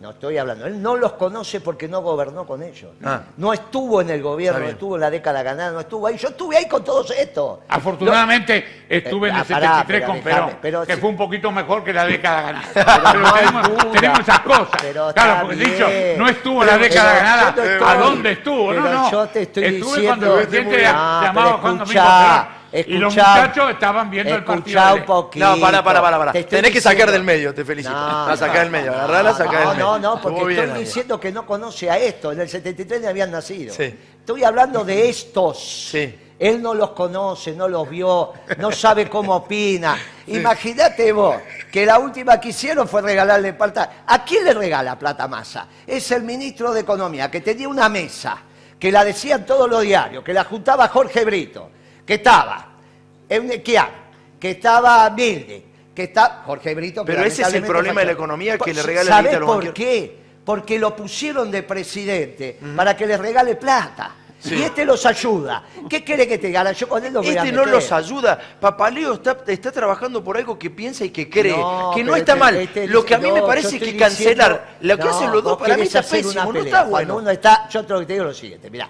[0.00, 2.90] No estoy hablando, él no los conoce porque no gobernó con ellos.
[3.04, 3.20] Ah.
[3.36, 6.16] No estuvo en el gobierno, no estuvo en la década ganada, no estuvo ahí.
[6.16, 7.58] Yo estuve ahí con todos estos.
[7.68, 11.10] Afortunadamente estuve en Eh, el ah, pará, 73 pero con Perón, pero que si- fue
[11.10, 12.68] un poquito mejor que la década ganada.
[13.12, 14.68] Pero no tenemos, esas cosas.
[14.80, 15.86] Pero claro, porque dicho,
[16.16, 17.54] no estuvo en la década ganada.
[17.78, 18.72] no ¿A dónde estuvo?
[18.72, 19.10] No, no.
[19.10, 22.00] yo te estoy estuve diciendo- cuando el presidente Ah, llamaba Juan Domingo
[22.72, 22.96] escuchá.
[22.96, 24.78] Y los muchachos estaban viendo el partido.
[24.80, 25.44] escuchá un poquito.
[25.56, 26.32] No, para, para, para, para.
[26.32, 27.94] Te estoy Tenés que sacar diciendo- del medio, te felicito.
[27.94, 29.84] No, la sacá del medio, agarrala, sacá del no, medio.
[29.86, 30.84] no, no, porque Estuvo bien estoy ahí.
[30.84, 32.32] diciendo que no conoce a esto.
[32.32, 33.74] En el 73 ni habían nacido.
[33.74, 33.94] Sí.
[34.20, 35.88] Estoy hablando de estos.
[35.90, 36.26] Sí.
[36.38, 39.98] Él no los conoce, no los vio, no sabe cómo opina.
[40.26, 41.36] Imagínate vos
[41.70, 44.04] que la última que hicieron fue regalarle plata.
[44.06, 45.66] ¿A quién le regala plata masa?
[45.86, 48.38] Es el ministro de Economía que tenía una mesa,
[48.78, 51.70] que la decían todos los diarios, que la juntaba Jorge Brito,
[52.10, 52.66] que estaba
[54.40, 55.62] que estaba Milde,
[55.94, 57.04] que está Jorge Brito.
[57.04, 59.48] Pero ese es el problema de la economía, que le Pues, regala ¿sabés a los
[59.48, 60.18] por qué?
[60.44, 64.16] Porque lo pusieron de presidente para que les regale plata.
[64.44, 65.62] Y este los ayuda.
[65.88, 66.72] ¿Qué quiere que te diga?
[66.72, 68.40] Yo con él lo voy a Este no los ayuda.
[68.58, 71.56] Papaleo está, está trabajando por algo que piensa y que cree.
[71.56, 72.56] No, que no está este- mal.
[72.56, 75.30] este lo que a mí me no, parece yo que cancelar lo que no, hacen
[75.30, 76.42] los dos para mí está pésimo.
[76.42, 76.64] No pelea.
[76.64, 77.16] está Cuando bueno.
[77.18, 78.88] uno está, yo te digo es lo siguiente, mirá.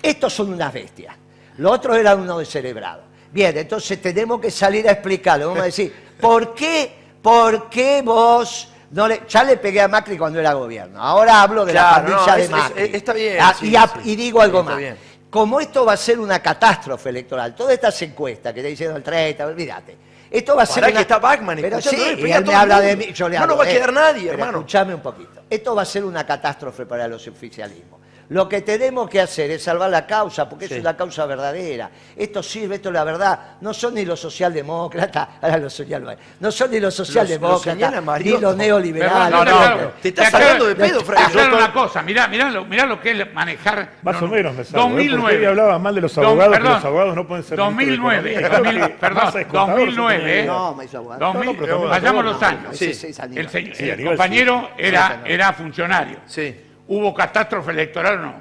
[0.00, 1.16] Estos son unas bestias.
[1.58, 3.04] Los otros eran unos descerebrados.
[3.32, 5.48] Bien, entonces tenemos que salir a explicarlo.
[5.48, 10.16] Vamos a decir, ¿por qué, por qué vos no le, ya le pegué a Macri
[10.16, 11.02] cuando era gobierno?
[11.02, 12.82] Ahora hablo de Claro, la pandilla no, de es- Macri.
[12.84, 13.98] es- está bien, Ah, sí, y, a- sí.
[14.04, 14.76] y digo algo más.
[14.76, 14.96] bien.
[15.30, 19.02] Como esto va a ser una catástrofe electoral, todas estas encuestas que te diciendo el
[19.02, 19.96] 30, olvídate.
[20.30, 20.96] Esto va a ser Pará una...
[20.98, 23.06] que está Bachmann Pero sí, escuchando, y él me habla de mundo.
[23.08, 24.58] mí, yo le No hablo, nos va a eh, quedar nadie, hermano.
[24.58, 25.42] Escuchame un poquito.
[25.50, 28.00] Esto va a ser una catástrofe para los oficialismos.
[28.30, 30.74] Lo que tenemos que hacer es salvar la causa, porque Sí.
[30.74, 31.90] es una causa verdadera.
[32.16, 33.38] Esto sirve, esto es la verdad.
[33.60, 38.06] No son ni los socialdemócratas, ahora los señalo, no son ni los socialdemócratas, señala ni
[38.06, 38.40] Mariotto.
[38.40, 39.30] los neoliberales.
[39.30, 39.92] No, no, claro.
[40.00, 43.10] te estás sacando de pedo, Yo estoy- una cosa, mirá, mirá, lo, mirá lo que
[43.10, 43.90] es manejar.
[44.02, 44.34] Más no, o no.
[44.34, 44.90] menos me salvo, ¿eh?
[44.90, 45.20] 2009.
[45.22, 47.58] Porque hoy hablaba mal de los Don- abogados, que perdón, los abogados no pueden ser
[47.58, 48.48] ministros de 2009, Economía.
[48.58, 50.46] 2000, Claro que perdón, Massa es contador, 2009, yo tenía eh.
[50.46, 51.20] No, me hizo abogado.
[51.20, 52.82] 2000, No, no, pero vayamos no, los no, años.
[52.82, 56.18] el, compañero era funcionario.
[56.26, 56.56] Sí.
[56.88, 58.34] ¿Hubo catástrofe electoral o no?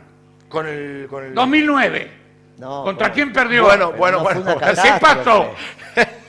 [0.49, 1.07] Con el.
[1.09, 1.33] Con el...
[1.33, 2.11] 2009.
[2.57, 3.13] No, ¿Contra bueno.
[3.15, 3.63] quién perdió?
[3.63, 4.57] Bueno, Pero bueno, no fue bueno.
[4.57, 5.53] una ¿Qué pasó?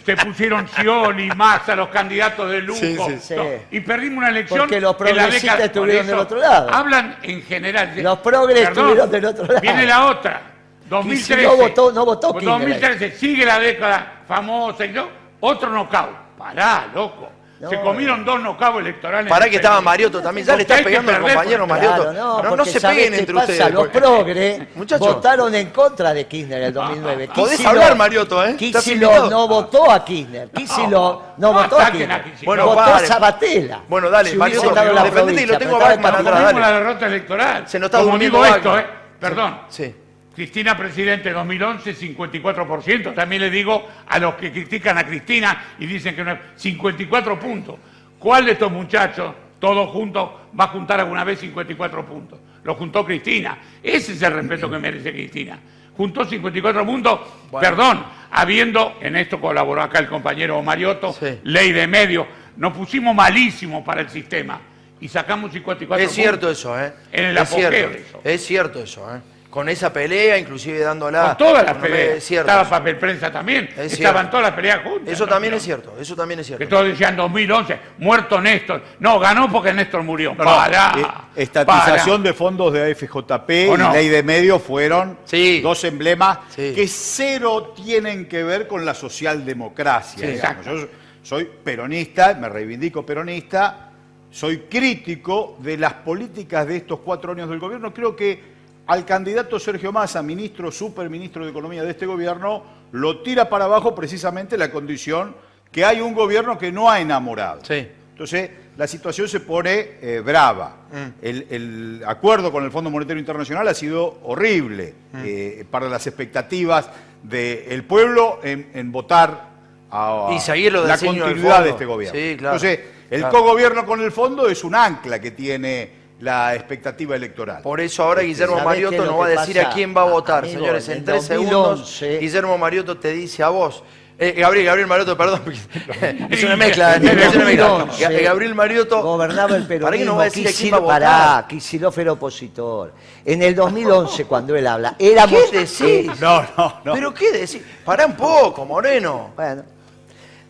[0.04, 2.78] Se pusieron Scioli, Massa, los candidatos de lujo.
[2.78, 3.34] Sí, sí, sí.
[3.36, 4.60] no, Y perdimos una elección.
[4.60, 6.70] Porque los en la progresistas década- estuvieron del otro lado.
[6.74, 7.92] Hablan en general.
[8.02, 9.60] Los progres Perdón, estuvieron del otro lado.
[9.60, 10.42] Viene la otra.
[10.90, 11.42] 2013.
[11.44, 12.68] no votó- no votó Pues Kirchner.
[12.68, 15.08] 2013, sigue la década famosa y yo,
[15.40, 16.10] otro knockout.
[16.36, 17.30] Pará, loco.
[17.60, 17.70] No.
[17.70, 19.30] Se comieron dos knockouts electorales.
[19.30, 19.80] Pará en que estaba.
[19.80, 20.46] Mariotto también.
[20.46, 22.02] Ya le está pegando al perder, compañero pues, Mariotto.
[22.02, 23.52] Claro, no, no, no se ¿sabés peguen entre pasa?
[23.52, 23.72] ustedes.
[23.72, 27.28] Los porque- progres votaron en contra de Kirchner en el 2009.
[27.34, 28.56] Podés Kicillof- hablar, Mariotto, ¿eh?
[28.56, 30.48] Kicillof no votó a Kirchner.
[30.50, 32.24] Kicillof no no votó a Kirchner.
[32.44, 33.80] Bueno, votó a Sabatella.
[33.88, 36.60] Bueno, dale, Mariotto, defendete y lo tengo a para en atrás, dale.
[36.60, 37.68] la derrota electoral.
[37.68, 38.78] Se nos está Como digo esto.
[38.78, 38.86] ¿eh?
[39.20, 39.60] Perdón.
[39.68, 39.94] Sí.
[40.34, 43.14] Cristina presidente 2011, 54%.
[43.14, 47.38] También le digo a los que critican a Cristina y dicen que no es 54
[47.38, 47.76] puntos.
[48.18, 52.38] ¿Cuál de estos muchachos, todos juntos, va a juntar alguna vez 54 puntos?
[52.64, 53.58] Lo juntó Cristina.
[53.82, 55.58] Ese es el respeto que merece Cristina.
[55.96, 57.20] Juntó 54 puntos,
[57.60, 61.38] perdón, habiendo, en esto colaboró acá el compañero Mariotto, Sí.
[61.44, 64.60] ley de medios, nos pusimos malísimos para el sistema
[65.00, 66.58] y sacamos 54 Es cierto puntos.
[66.58, 66.92] eso, ¿eh?
[67.12, 68.20] En el es apogeo cierto, eso.
[68.24, 69.20] Es cierto eso, ¿eh?
[69.54, 71.28] Con esa pelea, inclusive dándola.
[71.28, 72.16] Con todas las No peleas.
[72.16, 72.48] Es cierto.
[72.48, 72.70] Estaba eso.
[72.70, 73.68] papel prensa también.
[73.76, 74.30] Es Estaban cierto.
[74.30, 75.12] todas las peleas juntas.
[75.14, 75.30] Eso ¿no?
[75.32, 76.74] también es cierto, eso también es Que cierto.
[76.74, 78.82] todos decían 2011, muerto Néstor.
[78.98, 80.34] No, ganó porque Néstor murió.
[80.34, 81.04] No, eh,
[81.36, 83.90] estatización de fondos de AFJP ¿O no?
[83.90, 85.60] y ley de medios fueron Sí.
[85.60, 86.72] dos emblemas Sí.
[86.74, 90.26] que cero tienen que ver con la socialdemocracia.
[90.34, 90.64] Sí.
[90.64, 90.88] Yo
[91.22, 93.90] soy peronista, me reivindico peronista,
[94.32, 97.94] soy crítico de las políticas de estos cuatro años del gobierno.
[97.94, 98.53] Creo que
[98.86, 103.94] al candidato Sergio Massa, ministro, superministro de Economía de este gobierno, lo tira para abajo
[103.94, 105.34] precisamente la condición
[105.72, 107.60] que hay un gobierno que no ha enamorado.
[107.64, 107.88] Sí.
[108.12, 110.76] Entonces, la situación se pone eh, brava.
[110.92, 111.24] Mm.
[111.24, 115.22] El, el acuerdo con el Fondo Monetario Internacional ha sido horrible Mm.
[115.24, 116.90] eh, para las expectativas
[117.22, 119.48] del pueblo en, en votar
[119.90, 122.18] a, Y seguir lo del la continuidad de este gobierno.
[122.20, 122.56] Sí, claro.
[122.56, 123.38] Entonces, el Claro.
[123.38, 127.62] cogobierno con el fondo es un ancla que tiene la expectativa electoral.
[127.62, 129.72] Por eso ahora Guillermo ¿Sabés qué Mariotto lo nos va a que decir pasa, a
[129.74, 130.58] quién va a votar, amigo?
[130.58, 130.88] señores.
[130.88, 133.82] En tres 2011, segundos, Guillermo Mariotto te dice a vos.
[134.16, 135.42] Eh, Gabriel, Gabriel Mariotto, perdón.
[136.30, 136.94] es una mezcla.
[136.96, 137.66] Es una mezcla.
[137.68, 139.02] 2011, Ga- Gabriel Mariotto.
[139.02, 140.04] Gobernaba el ¿Para qué peronismo.
[140.06, 141.00] nos va a decir a quién va a Kicillof- votar?
[141.02, 142.92] pará, Kicillof era opositor.
[143.24, 145.42] En el 2011, cuando él habla, éramos...
[145.50, 146.20] ¿Qué decís?
[146.20, 146.92] No, no, no.
[146.94, 147.60] ¿Pero qué decís?
[147.84, 149.32] Pará un poco, Moreno.
[149.34, 149.64] Bueno,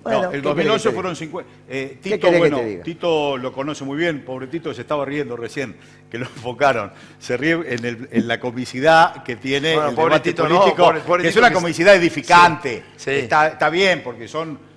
[0.04, 1.50] No, el ¿qué 2011 querés que te fueron 50.
[1.68, 2.60] eh, ¿Qué Tito, bueno?
[2.84, 5.76] Tito lo conoce muy bien, pobre Tito se estaba riendo recién,
[6.10, 6.92] que lo enfocaron.
[7.18, 10.56] Se ríe en, el- en la comicidad que tiene Bueno, el pobre debate Tito, no,
[10.58, 12.82] político, pobre- pobre que es una que- comicidad edificante.
[12.96, 13.10] Sí, sí.
[13.12, 14.74] Está, está bien, porque son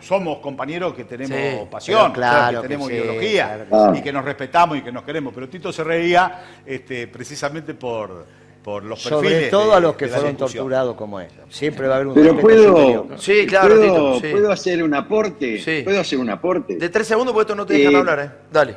[0.00, 4.10] somos compañeros que tenemos Sí, pasión, claro que que tenemos sí, ideología claro y que
[4.12, 5.34] nos respetamos y que nos queremos.
[5.34, 8.26] Pero Tito se reía este, precisamente por,
[8.64, 9.32] por los perfiles.
[9.32, 11.32] Sobre todo de- a los que fueron torturados como ellos.
[11.48, 13.08] Siempre va a haber un Pero puedo.
[13.18, 14.32] Sí, claro, ¿puedo, Tito, sí.
[14.32, 15.58] ¿puedo hacer un aporte?
[15.60, 15.80] Sí.
[15.84, 16.76] ¿Puedo hacer un aporte?
[16.76, 18.30] De tres segundos porque esto no te dejan Eh, hablar, ¿eh?
[18.52, 18.74] Dale.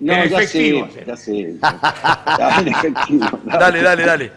[0.00, 1.54] No, En ya efectivo, sé, ya sé.
[2.66, 3.26] Efectivo.
[3.44, 4.32] Dale, dale, dale.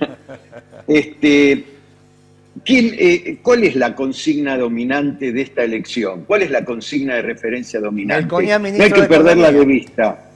[0.87, 1.63] Este,
[2.65, 6.25] ¿quién, eh, ¿Cuál es la consigna dominante de esta elección?
[6.25, 8.27] ¿Cuál es la consigna de referencia dominante?
[8.29, 8.37] No
[8.83, 10.29] hay que de perderla de vista.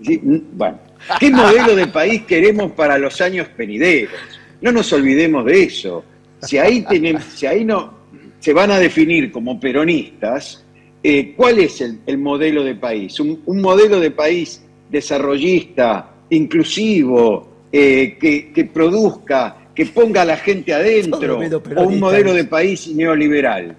[0.00, 0.78] Bueno,
[1.20, 4.12] ¿qué modelo de país queremos para los años venideros?
[4.60, 6.04] No nos olvidemos de eso.
[6.42, 7.94] Si ahí, tenemos, si ahí no,
[8.38, 10.64] se van a definir como peronistas,
[11.02, 13.18] eh, ¿cuál es el, el modelo de país?
[13.20, 20.36] Un, un modelo de país desarrollista, inclusivo, eh, que, que produzca, que ponga a la
[20.36, 21.40] gente adentro,
[21.76, 23.76] o un modelo de país neoliberal.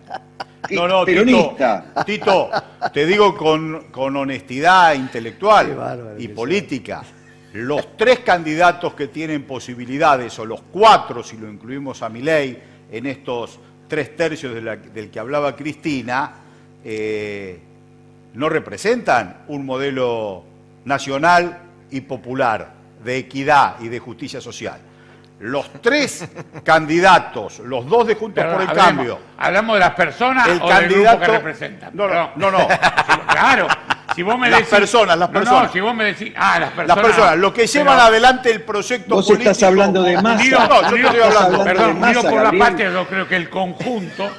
[0.72, 1.94] No, no, peronista.
[2.06, 7.04] Tito, Tito, te digo con, con honestidad intelectual bárbaro y política.
[7.54, 12.58] Los tres candidatos que tienen posibilidades, o los cuatro, si lo incluimos a Milei,
[12.92, 16.34] en estos tres tercios de la- del que hablaba Cristina,
[16.84, 17.60] eh,
[18.34, 20.44] no representan un modelo
[20.84, 21.60] nacional
[21.92, 22.74] y popular
[23.04, 24.80] de equidad y de justicia social.
[25.40, 26.26] Los tres
[26.64, 30.54] candidatos, los dos de Juntos Pero por el hablemos- Cambio, ¿Hablamos de las personas el
[30.54, 31.90] o del grupo candidato que representan?
[31.94, 32.68] No, no, no, no.
[33.30, 33.68] Claro.
[34.16, 35.64] Si vos me Las decís- personas, las personas.
[35.64, 36.88] No, si vos me decís, ah, las personas.
[36.96, 39.52] Las personas, los que llevan Pero- adelante el proyecto Vos político.
[39.52, 40.36] estás hablando de masa.
[40.42, 41.64] Unido, No, yo unido- estoy hablando.
[41.66, 44.30] Perdón, masa, unido por la patria, yo creo que el conjunto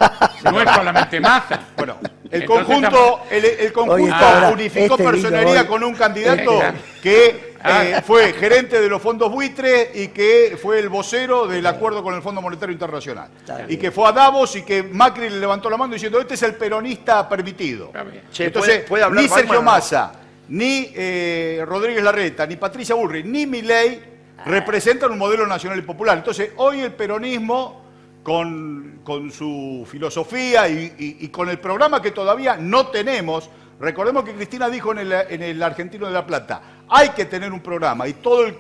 [0.44, 1.60] no es solamente masa.
[1.76, 1.96] Bueno,
[2.30, 6.62] el Entonces conjunto, estamos- el, el conjunto Oye, ahora, unificó este personería con un candidato
[6.62, 7.55] Este, que.
[7.68, 12.14] Eh, fue gerente de los fondos buitre y que fue el vocero del acuerdo con
[12.14, 13.28] el Fondo Monetario Internacional.
[13.68, 16.42] Y que fue a Davos y que Macri le levantó la mano diciendo, este es
[16.42, 17.90] el peronista permitido.
[18.32, 19.62] Che, Entonces, ¿puede- puede hablar ni Sergio no?
[19.62, 20.12] Massa,
[20.48, 24.00] ni eh, Rodríguez Larreta, ni Patricia Bullrich, ni Milei
[24.44, 26.18] representan un modelo nacional y popular.
[26.18, 27.84] Entonces, hoy el peronismo,
[28.22, 33.48] con, con su filosofía y, y- y con el programa que todavía no tenemos,
[33.80, 37.52] recordemos que Cristina dijo en el, en el Argentino de la Plata, hay que tener
[37.52, 38.52] un programa, y todos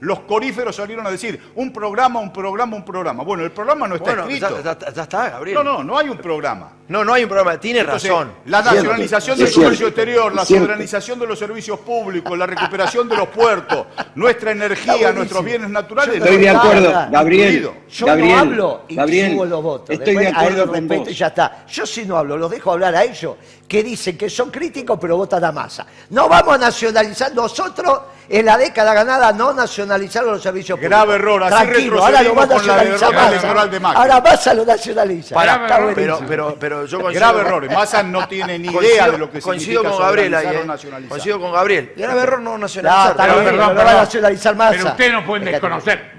[0.00, 3.22] los coríferos salieron a decir, un programa, un programa, un programa.
[3.22, 4.62] Bueno, el programa no está Bueno, ya, escrito.
[4.80, 5.54] ya- ya está, Gabriel.
[5.56, 6.72] No, no, no hay un programa.
[6.90, 7.60] No, no hay un programa.
[7.60, 8.32] Tiene Entonces, razón.
[8.46, 13.28] la nacionalización del comercio exterior, la soberanización de los servicios públicos, la recuperación de los
[13.28, 16.16] puertos, nuestra energía, nuestros bienes naturales.
[16.16, 17.70] Estoy de acuerdo, Gabriel.
[17.88, 19.90] Yo Gabriel, no hablo y Gabriel, subo los votos.
[19.90, 21.10] Estoy de Después, a él acuerdo lo con respeto vos.
[21.10, 21.64] y ya está.
[21.68, 23.36] Yo sí no hablo, los dejo hablar a ellos,
[23.68, 25.86] que dicen que son críticos pero votan a masa.
[26.08, 28.00] No vamos a nacionalizar nosotros
[28.32, 30.98] en la década ganada, no nacionalizaron los servicios públicos.
[30.98, 33.28] Grave error, así Tranquilo, ahora lo va a retrocedimos con la nacionalizar Massa.
[33.28, 34.00] electoral de Macri.
[34.00, 35.40] Ahora Massa lo nacionaliza.
[35.44, 37.72] Está pero, pero, pero yo coincido Grave error.
[37.72, 40.62] Massa no tiene ni idea de lo que coincido significa con Gabriel ahí, soberanizar eh.
[40.62, 41.08] o nacionalizar.
[41.10, 41.92] Coincido con Gabriel.
[41.96, 43.16] Grave error no No, nacionalizar.
[43.16, 44.70] bien, perdón, lo va a nacionalizar Massa.
[44.76, 46.12] Pero ustedes no pueden desconocer,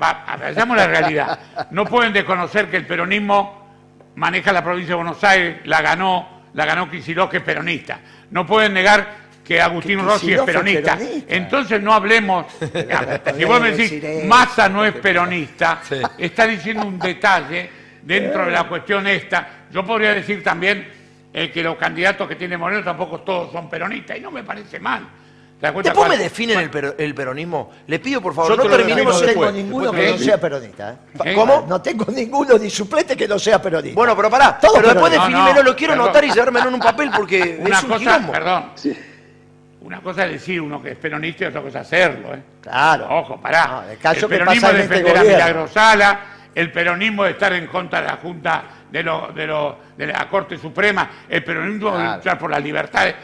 [0.54, 1.39] veamos la realidad,
[1.71, 3.62] no pueden desconocer que el peronismo
[4.15, 8.00] maneja la provincia de Buenos Aires, la ganó, la ganó Kicillof, que es peronista.
[8.32, 10.95] No pueden negar que Agustín Que Rossi es peronista.
[10.97, 11.36] peronista.
[11.36, 12.45] Entonces no hablemos,
[13.38, 15.82] si vos me decís, Massa no es peronista,
[16.17, 17.69] está diciendo un detalle
[18.01, 19.65] dentro de la cuestión esta.
[19.71, 20.88] Yo podría decir también
[21.34, 24.80] eh, que los candidatos que tiene Moreno tampoco todos son peronistas, y no me parece
[24.80, 25.08] mal.
[25.60, 27.69] ¿Te das cuenta Después me definen el, pero- el peronismo.
[27.86, 30.41] Le pido, por favor, Yo no terminemos no tengo después, ninguno después que no sea
[30.41, 30.95] peronista.
[31.23, 31.34] ¿eh?
[31.36, 31.65] ¿Cómo?
[31.69, 33.93] No tengo ninguno ni suplente que no sea peronista.
[33.95, 34.58] Bueno, pero pará.
[34.60, 35.27] Todo pero después peronista.
[35.38, 36.06] Definímelo, no, lo quiero perdón.
[36.08, 38.32] anotar y llevármelo en un papel porque Una es un cosa, quilombo.
[38.32, 38.71] perdón.
[39.91, 42.34] Una cosa es decir uno que es peronista y otra cosa es hacerlo.
[42.34, 42.41] ¿eh?
[42.62, 43.08] Claro.
[43.10, 43.67] Ojo, pará.
[43.86, 45.23] No, el caso el que peronismo pasa es este defender a.
[45.23, 46.19] Milagrosala,
[46.56, 50.30] el peronismo de estar en contra de la Junta de, lo- de, lo- de la
[50.30, 53.15] Corte Suprema, el peronismo de luchar por las libertades.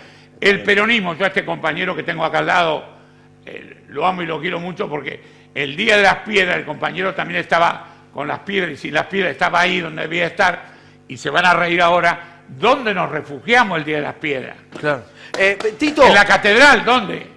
[0.41, 2.84] El peronismo, yo a este compañero que tengo acá al lado,
[3.45, 5.21] eh, lo amo y lo quiero mucho porque
[5.56, 9.06] el día de las piedras el compañero también estaba con las piedras y sin las
[9.06, 10.63] piedras estaba ahí donde debía estar
[11.08, 12.34] y se van a reír ahora.
[12.49, 14.56] ¿Dónde nos refugiamos el día de las piedras?
[14.80, 15.03] Claro.
[15.38, 17.28] Eh, Tito, En la catedral, ¿dónde?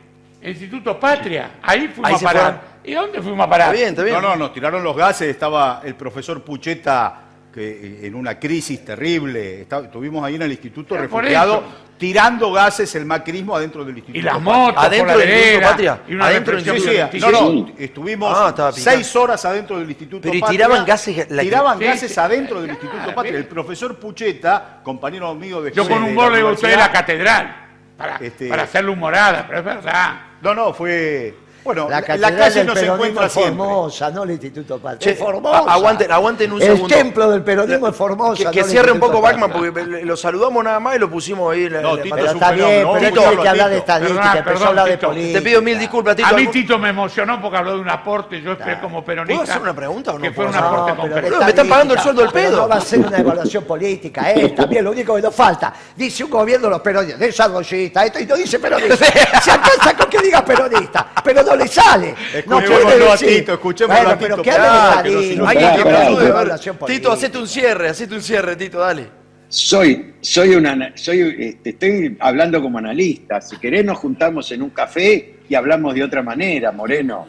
[0.43, 1.53] El Instituto Patria.
[1.63, 2.43] Ahí fuimos Ahí a se parar.
[2.43, 2.61] fueron.
[2.85, 3.67] ¿Y dónde fuimos a parar?
[3.69, 4.15] está bien, está bien.
[4.17, 7.23] No, no, nos tiraron los gases, estaba el profesor Pucheta
[7.53, 11.65] que eh, en una crisis terrible, está- estuvimos ahí en el instituto Pero refugiado
[11.99, 14.19] tirando gases el macrismo adentro del instituto.
[14.19, 14.55] Y las Patria.
[14.55, 16.01] motos Adentro por la del Instituto Patria.
[16.09, 19.91] Y una Adentro del Sí, represión sí, no, no, estuvimos Ah, seis horas adentro del
[19.91, 20.57] Instituto Pero y Patria.
[20.59, 22.21] tiraban gases- la- tiraban Sí, gases sí.
[22.21, 23.37] adentro del Claro, Instituto Patria.
[23.37, 27.57] El profesor Pucheta, compañero mío de Yo con un gol le de la catedral.
[28.01, 30.15] Para, Este- para hacerle humorada, pero es verdad.
[30.41, 31.35] No, no, fue...
[31.65, 32.03] Bueno, La la,
[32.37, 33.55] calle no peronismo encuentra es siempre.
[33.57, 34.99] Formosa, no el Instituto Patria.
[34.99, 35.59] Che, es Formosa.
[35.59, 36.95] a- aguanten- aguanten un el segundo.
[36.95, 38.37] templo del peronismo es Formosa.
[38.39, 39.21] que, no que el cierre un poco.
[39.21, 39.71] Bachman porque
[40.05, 42.53] lo saludamos nada más y lo pusimos ahí No, la Tito Pero es un está
[42.53, 45.07] bien, pero Tito, hay que hablar de estadística, Perdón, empezó a perdón, hablar de Tito.
[45.09, 45.39] política.
[45.39, 46.29] Te pido mil disculpas, Tito.
[46.29, 49.35] A mí ¿algún- Tito me emocionó porque habló de un aporte, yo esperé como peronista.
[49.37, 51.39] ¿Puedo hacer una pregunta o no Que fue un aporte No, concreto.
[51.41, 52.57] Me están pagando el sueldo del pedo.
[52.63, 55.73] No va a ser una evaluación política, es también lo único que nos falta.
[55.95, 58.97] Dice un gobierno de los peronistas, desarrollista, esto y no dice peronista.
[59.43, 62.15] Se alcanza con que diga peronista, pero no le sale.
[62.47, 63.17] No a.
[63.17, 66.73] Tito, escuchémoslo Bueno, a pero Tito, que hable de pará, que no, si Alguien que
[66.73, 69.07] me Tito, hacete un cierre, hacete un cierre, Tito, dale.
[69.49, 73.41] Soy, soy una, soy, este, estoy hablando como analista.
[73.41, 77.27] Si querés nos juntamos en un café y hablamos de otra manera, Moreno.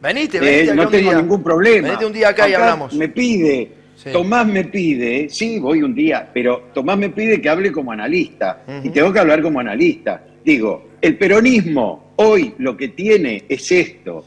[0.00, 1.20] Venite, Eh, venite acá no tengo día.
[1.20, 1.88] ningún problema.
[1.88, 2.92] Venite un día acá y hablamos.
[2.94, 4.10] Me pide, Sí.
[4.12, 8.62] Tomás me pide, sí, voy un día, pero Tomás me pide que hable como analista.
[8.82, 10.22] Y tengo que hablar como analista.
[10.42, 14.24] Digo, el peronismo hoy lo que tiene es esto.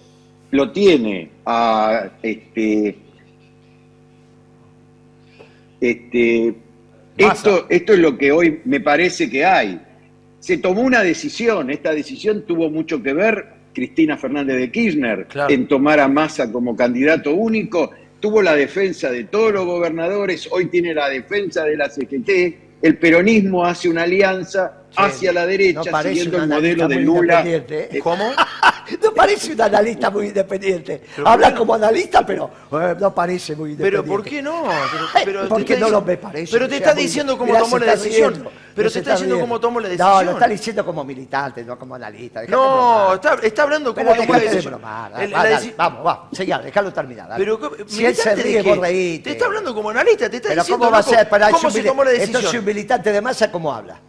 [0.51, 2.95] Lo tiene a este.
[5.79, 6.53] Este.
[7.17, 9.79] Esto, esto es lo que hoy me parece que hay.
[10.39, 15.53] Se tomó una decisión, esta decisión tuvo mucho que ver Cristina Fernández de Kirchner Claro.
[15.53, 20.65] en tomar a Massa como candidato único, tuvo la defensa de todos los gobernadores, hoy
[20.65, 26.03] tiene la defensa de la CGT, el peronismo hace una alianza hacia la derecha No
[26.03, 27.39] siguiendo el modelo de Lula.
[27.39, 27.99] independiente, ¿eh?
[28.01, 28.29] ¿Cómo?
[29.01, 31.03] No parece un analista muy independiente.
[31.25, 34.03] Habla como analista, pero eh, no parece muy independiente.
[34.07, 34.63] Pero ¿por qué no?
[34.91, 36.51] Pero, pero porque no lo me parece.
[36.51, 38.33] Pero te o sea, está diciendo cómo tomó la decisión.
[38.33, 40.25] riendo, Pero te está diciendo cómo tomó la No, decisión.
[40.25, 42.41] lo está diciendo como militante, no como analista.
[42.41, 44.81] Dejate No, está, está hablando Pero cómo tomó la decisión.
[45.77, 47.29] Vamos, vamos, seguí, déjalo terminar.
[47.29, 47.43] dale.
[47.43, 49.23] Pero, ¿cómo- si él se ríe, vos reíte.
[49.23, 51.29] Te está hablando como analista, te está Pero diciendo ¿cómo va a loco, ser?
[51.29, 52.35] Para cómo se tomó la decisión.
[52.37, 53.99] Entonces un militante de masa, ¿cómo habla?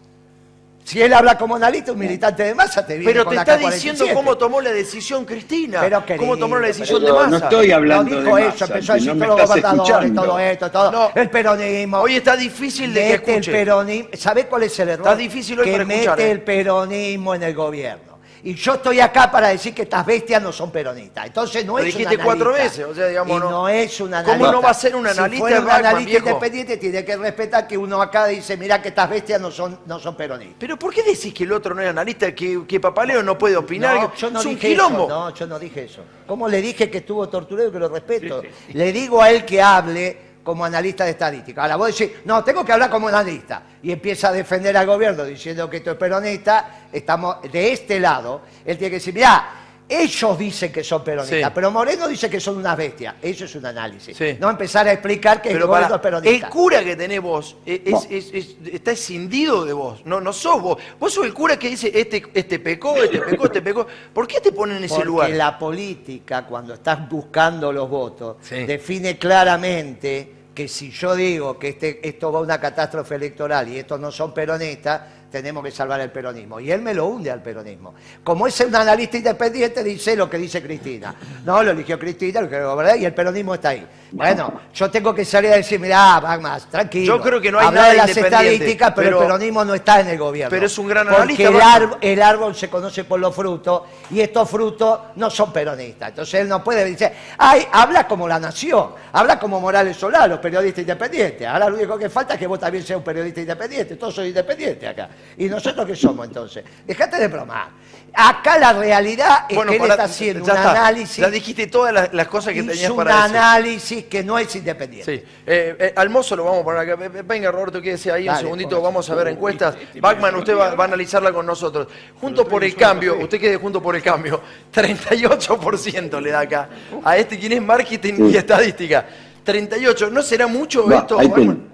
[0.85, 3.42] Si él habla como analista, un militante de masa te viene Pero con te la
[3.42, 3.73] está K-47.
[3.73, 5.81] diciendo cómo tomó la decisión Cristina.
[5.81, 7.37] Pero, querido, cómo tomó la decisión de no Massa.
[7.44, 9.57] estoy hablando no de dijo eso, Massa, empezó a si decir no me todos los
[9.57, 10.23] estás gobernadores, escuchando.
[10.23, 10.92] todo esto, todo.
[10.92, 11.11] No.
[11.14, 11.99] El peronismo.
[12.01, 13.51] Hoy está difícil de que mete escuche.
[13.51, 14.09] el peronismo.
[14.12, 15.07] ¿Sabe cuál es el error?
[15.07, 16.31] Está difícil hoy que para mete escuchar, ¿eh?
[16.31, 18.13] el peronismo en el gobierno.
[18.46, 21.26] Y yo estoy acá para decir que estas bestias no son peronistas.
[21.28, 23.98] Entonces no Lo es dijiste un cuatro veces, o sea, digamos, Y no- no es
[24.02, 24.52] un ¿Cómo analista.
[24.52, 27.78] no va a ser un analista Si fuera un analista independiente, tiene que respetar que
[27.78, 30.57] uno acá dice, mira que estas bestias no son, no son peronistas.
[30.59, 33.57] Pero ¿por qué decís que el otro no es analista, que, que Papaleo no puede
[33.57, 33.94] opinar?
[33.96, 35.07] No, yo no es un dije quilombo.
[35.07, 35.09] eso.
[35.09, 36.02] No, yo no dije eso.
[36.26, 38.42] ¿Cómo le dije que estuvo torturado y que lo respeto?
[38.74, 41.62] Le digo a él que hable como analista de estadística.
[41.62, 43.62] Ahora vos decís, no, tengo que hablar como analista.
[43.83, 46.87] Y empieza a defender al gobierno diciendo que esto es peronista.
[46.92, 48.42] Estamos de este lado.
[48.64, 51.53] Él tiene que decir, mirá, ellos dicen que son peronistas, Sí.
[51.55, 53.14] pero Moreno dice que son unas bestias.
[53.20, 54.16] Eso es un análisis.
[54.16, 54.37] Sí.
[54.40, 56.47] No empezar a explicar que Pero para, es peronista.
[56.47, 60.33] el cura que tenés vos es, es- es- es- está escindido de vos, no, no
[60.33, 60.79] sos vos.
[60.99, 63.87] Vos sos el cura que dice, este, este pecó, este pecó, este pecó.
[64.12, 65.31] ¿Por qué te ponen en ese Porque lugar?
[65.31, 68.64] la política, cuando estás buscando los votos, Sí.
[68.64, 73.79] define claramente que si yo digo que este, esto va a una catástrofe electoral y
[73.79, 75.01] estos no son peronistas,
[75.35, 76.61] tenemos que salvar el peronismo.
[76.61, 77.92] Y él me lo hunde al peronismo.
[78.23, 81.12] Como es un analista independiente, dice lo que dice Cristina.
[81.44, 82.94] No, lo eligió Cristina, lo que ¿verdad?
[82.94, 83.85] y el peronismo está ahí.
[84.12, 87.16] Bueno, yo tengo que salir a decir, mirá, más tranquilo.
[87.16, 89.64] Yo creo que no hay Habla nada de las independiente, estadísticas, pero, pero- el peronismo
[89.64, 90.51] no está en el gobierno.
[90.51, 93.83] Pero es un gran Porque analista, el árbol- el árbol se conoce por los frutos
[94.12, 96.11] y estos frutos no son peronistas.
[96.11, 100.81] Entonces él no puede decir, ay, habla como la nación, habla como Morales Solano, periodista
[100.83, 101.44] independiente.
[101.44, 104.29] Ahora lo único que falta es que vos también seas un periodista independiente, todos soy
[104.29, 105.09] independientes acá.
[105.37, 106.65] ¿Y nosotros qué somos entonces?
[106.87, 107.69] Dejate de bromar.
[108.17, 110.71] Acá la realidad es Bueno, que él está haciendo un está.
[110.71, 111.17] análisis.
[111.17, 113.37] Ya dijiste todas las, las cosas que tenías un para decir.
[113.37, 115.17] análisis que no es independiente.
[115.19, 115.25] Sí.
[115.45, 117.23] Eh, eh, al mozo lo vamos a poner acá.
[117.25, 118.81] Venga, Roberto, quédese ahí un segundito.
[118.81, 119.75] Vamos a ver encuestas.
[120.01, 121.89] Bachman, usted va, va a analizarla con nosotros.
[122.21, 124.41] Junto por el cambio, usted quede junto por el cambio.
[124.73, 126.69] 38% le da acá.
[127.05, 129.05] A este, quien es marketing y estadística.
[129.43, 130.11] 38.
[130.11, 131.74] ¿No será mucho Va, esto, Bachman?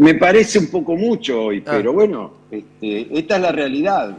[0.00, 1.72] Me parece un poco mucho hoy, Ah.
[1.76, 4.16] pero bueno, este, esta es la realidad.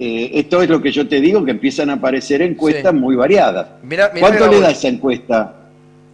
[0.00, 2.98] Eh, esto es lo que yo te digo, que empiezan a aparecer encuestas Sí.
[2.98, 3.68] muy variadas.
[3.84, 5.54] Mirá- mirá ¿Cuánto le da esa encuesta?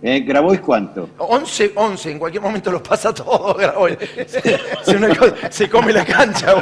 [0.07, 0.21] ¿Eh?
[0.21, 1.09] ¿Grabois cuánto?
[1.19, 3.97] 11, 11, en cualquier momento los pasa todo, Grabois.
[4.29, 4.41] Se,
[4.85, 6.55] se una cosa- se come la cancha.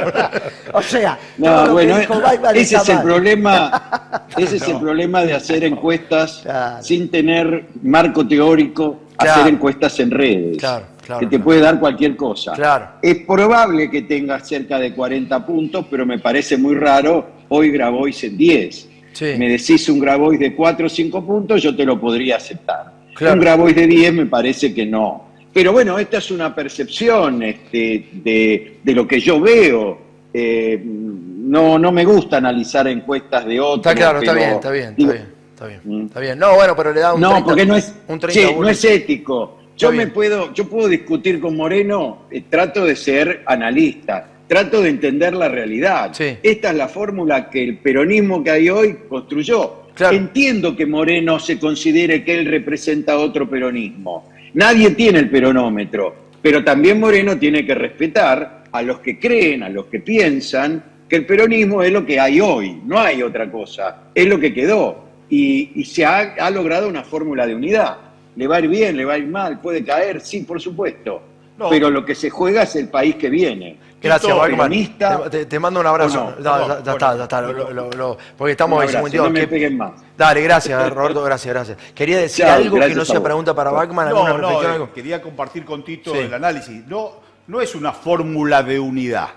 [0.73, 4.67] O sea, todo No, lo bueno, que dijo Weidman ese es el problema, ese es
[4.67, 6.81] el problema de hacer encuestas Claro.
[6.83, 9.41] sin tener marco teórico, Claro.
[9.41, 11.43] hacer encuestas en redes, Claro, claro, que te claro.
[11.43, 12.53] puede dar cualquier cosa.
[12.53, 12.87] Claro.
[12.99, 18.23] Es probable que tengas cerca de 40 puntos, pero me parece muy raro hoy Grabois
[18.23, 18.89] en 10.
[19.13, 19.25] Sí.
[19.37, 22.94] Me decís un Grabois de 4 o 5 puntos, yo te lo podría aceptar.
[23.15, 23.33] Claro.
[23.35, 25.25] Un Grabois de 10 me parece que no.
[25.53, 29.97] Pero bueno, esta es una percepción este, de, de lo que yo veo.
[30.33, 33.77] Eh, no, no me gusta analizar encuestas de otros.
[33.93, 35.25] Está claro, está bien, está bien, está digo, bien.
[35.53, 36.05] Está bien, Mm.
[36.07, 36.37] está bien.
[36.37, 38.67] No, bueno, pero le da un no, 30, porque no es, un 30 sí, no
[38.67, 39.59] es ético.
[39.77, 40.11] Yo me bien.
[40.13, 45.47] puedo, yo puedo discutir con Moreno, eh, trato de ser analista, trato de entender la
[45.47, 46.09] realidad.
[46.13, 46.37] Sí.
[46.43, 49.84] Esta es la fórmula que el peronismo que hay hoy construyó.
[49.95, 50.15] Claro.
[50.15, 54.29] Entiendo que Moreno se considere que él representa otro peronismo.
[54.53, 59.69] Nadie tiene el peronómetro, pero también Moreno tiene que respetar a los que creen, a
[59.69, 64.03] los que piensan que el peronismo es lo que hay hoy, no hay otra cosa,
[64.13, 65.05] es lo que quedó.
[65.29, 67.97] Y, y se ha, ha logrado una fórmula de unidad.
[68.35, 71.21] Le va a ir bien, le va a ir mal, puede caer, sí, por supuesto.
[71.57, 71.69] No.
[71.69, 73.77] Pero lo que se juega es el país que viene.
[74.05, 76.21] Gracias, peronista, Te, mando un abrazo.
[76.21, 76.35] o no.
[76.37, 77.41] No, ya, No, ya bueno, está, ya está.
[77.41, 77.69] lo- bueno.
[77.71, 79.27] lo- lo- porque estamos en abrazo, 52.
[79.27, 79.91] no me ¿Qué- peguen más.
[80.17, 81.77] Dale, gracias, Roberto, gracias, gracias.
[81.93, 84.73] Quería decir Chao, algo que no sea pregunta para Bachman, alguna No, no, reflexión, eh,
[84.75, 84.93] algo.
[84.93, 86.19] quería compartir con Tito Sí.
[86.19, 86.85] el análisis.
[86.87, 87.11] No,
[87.47, 89.29] no es una fórmula de unidad.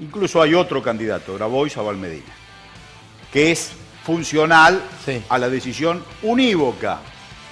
[0.00, 2.32] Incluso hay otro candidato, Grabois a Valmedina,
[3.32, 3.72] que es
[4.04, 5.22] funcional Sí.
[5.28, 6.98] a la decisión unívoca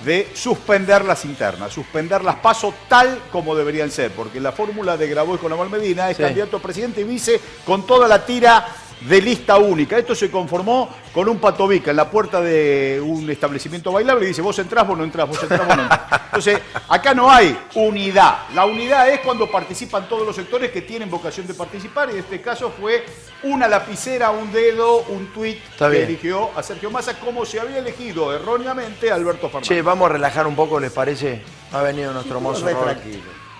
[0.05, 5.09] de suspender las internas, suspender las pasos tal como deberían ser, porque la fórmula de
[5.09, 6.23] Grabois con Amal Medina es Sí.
[6.23, 8.67] candidato a presidente y vice con toda la tira
[9.01, 9.99] de lista única.
[9.99, 14.43] Esto se conformó con un patobica en la puerta de un establecimiento bailable y dice,
[14.43, 16.01] vos entrás, vos no entrás, vos entrás, vos no entrás.
[16.27, 18.39] Entonces, acá no hay unidad.
[18.55, 22.19] La unidad es cuando participan todos los sectores que tienen vocación de participar y en
[22.19, 23.05] este caso fue
[23.43, 26.05] una lapicera, un dedo, un tuit que bien.
[26.05, 29.69] eligió a Sergio Massa como se había elegido erróneamente a Alberto Fernández.
[29.69, 31.42] Che, vamos a relajar un poco, ¿les parece?
[31.73, 32.67] Ha venido nuestro mozo.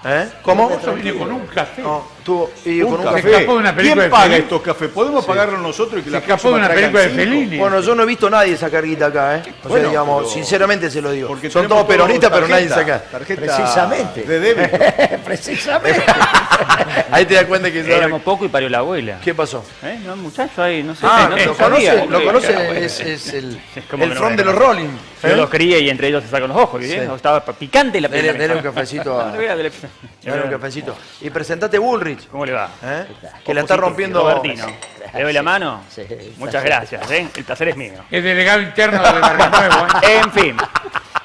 [0.05, 0.28] ¿Eh?
[0.43, 0.70] ¿Cómo?
[0.70, 1.82] Eso viene con un café.
[1.82, 2.15] No,
[2.64, 3.47] y Un con un café.
[3.47, 4.43] una película ¿Quién de paga Fellini?
[4.43, 4.89] estos cafés?
[4.91, 7.09] ¿Podemos pagarlo nosotros y que Se la escapó de una película de?
[7.11, 7.59] Fellini.
[7.59, 9.43] Bueno, yo no he visto nadie sacar guita acá, ¿eh?
[9.64, 11.29] O sea, digamos, pero- sinceramente se lo digo.
[11.29, 13.01] Porque Son todos peronistas, pero nadie saca.
[13.03, 14.22] Tarjeta Precisamente.
[14.22, 14.77] De débito.
[15.24, 16.03] Precisamente.
[17.11, 19.18] Ahí te das cuenta que Éramos poco y parió la abuela.
[19.22, 19.64] ¿Qué pasó?
[19.83, 19.99] ¿Eh?
[20.05, 21.07] No, muchacho ahí, no sé.
[21.09, 22.07] Ah, no, ¿lo conoce?
[22.09, 22.85] ¿Lo Sí, conoce?
[22.85, 23.61] Es, es el,
[23.91, 24.55] ¿Cómo el front de los?
[24.55, 24.89] Rolling.
[25.22, 25.37] Yo ¿eh?
[25.37, 26.83] los crié y entre ellos se sacan los ojos.
[26.83, 26.95] Sí.
[26.95, 29.33] Estaba picante la Dele, primera dele un cafecito a...
[29.33, 30.97] Un cafecito.
[31.20, 32.15] Y presentate Bullrich.
[32.30, 32.70] ¿Cómo le va?
[32.82, 33.04] ¿eh?
[33.44, 34.20] Que la está rompiendo.
[34.22, 34.66] Robertino.
[35.14, 35.84] ¿Le doy la mano?
[35.88, 36.02] Sí,
[36.38, 37.28] Muchas gracias, ¿eh?
[37.36, 37.94] El placer es mío.
[38.10, 39.86] Es delegado interno de Barrio Nuevo.
[40.02, 40.20] ¿eh?
[40.24, 40.56] En fin,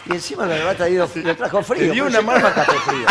[0.06, 1.88] Y encima lo ha traído, lo trajo frío.
[1.88, 2.40] Te dio una mano.
[2.40, 3.08] toma café frío.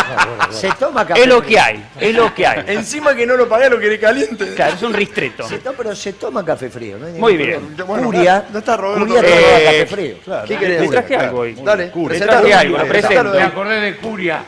[0.51, 1.49] Se toma café es lo frío.
[1.49, 2.63] que hay, es lo que hay.
[2.67, 4.53] Encima que no lo pagué, lo quiere caliente.
[4.55, 5.47] Claro, es un ristreto.
[5.47, 6.97] Se toma, pero se toma café frío.
[6.97, 7.75] No hay Muy bien.
[7.85, 9.05] Bueno, Curia, ya está Roberto.
[9.05, 10.15] Curia Eh, tomaba café frío.
[10.47, 11.53] ¿Qué querés Le traje algo hoy.
[11.63, 13.29] Dale, Le traje algo, lo Presentalo.
[13.29, 13.53] Me presento.
[13.59, 14.43] acordé de Curia.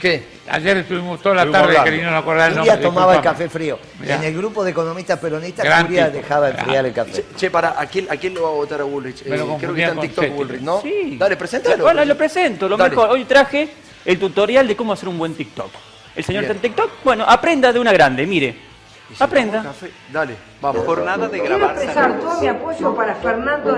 [0.00, 0.22] ¿Qué?
[0.48, 1.84] Ayer estuvimos toda la Estuvimos tarde hablando.
[1.84, 2.76] queriendo acordar el nombre.
[2.78, 3.78] tomaba el café frío.
[4.00, 4.16] Mirá.
[4.16, 6.16] En el grupo de economistas peronistas, Gran Curia tipo.
[6.22, 7.12] dejaba enfriar el café.
[7.12, 9.20] Che, che, para, ¿a quién, ¿a quién lo va a votar a Bullrich?
[9.20, 10.36] Eh, creo que está en TikTok Seti.
[10.36, 10.80] Bullrich, ¿no?
[10.80, 11.16] Sí.
[11.18, 11.84] Dale, preséntalo.
[11.84, 12.90] Bueno, lo presento, lo Dale.
[12.90, 13.10] mejor.
[13.10, 13.68] Hoy traje
[14.04, 15.70] el tutorial de cómo hacer un buen TikTok.
[16.16, 18.69] El señor está en TikTok, bueno, aprenda de una grande, mire.
[19.14, 19.62] Si Aprenda.
[19.62, 20.84] café, Dale, vamos.
[20.86, 23.76] Jornada de Quiero grabar expresar todo mi apoyo para Fernando.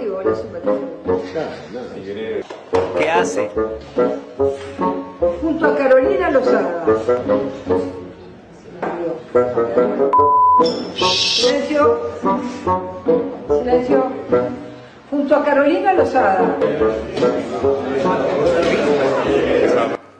[0.00, 0.86] Digo, simpatía.
[2.98, 3.50] ¿Qué hace?
[5.40, 6.84] Junto a Carolina Lozada.
[10.96, 12.00] Silencio.
[13.48, 14.12] Silencio.
[15.10, 16.56] Junto a Carolina Lozada.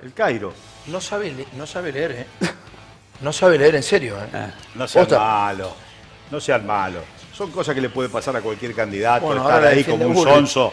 [0.02, 0.52] El Cairo.
[0.88, 2.26] No sabe, no sabe leer, ¿eh?
[3.20, 4.46] No sabe leer, en serio, ¿eh?
[4.74, 5.18] No sean Posta.
[5.20, 5.68] malos.
[6.30, 7.02] No sean malos.
[7.32, 9.26] Son cosas que le puede pasar a cualquier candidato.
[9.26, 10.72] Bueno, estar ahí como un sonso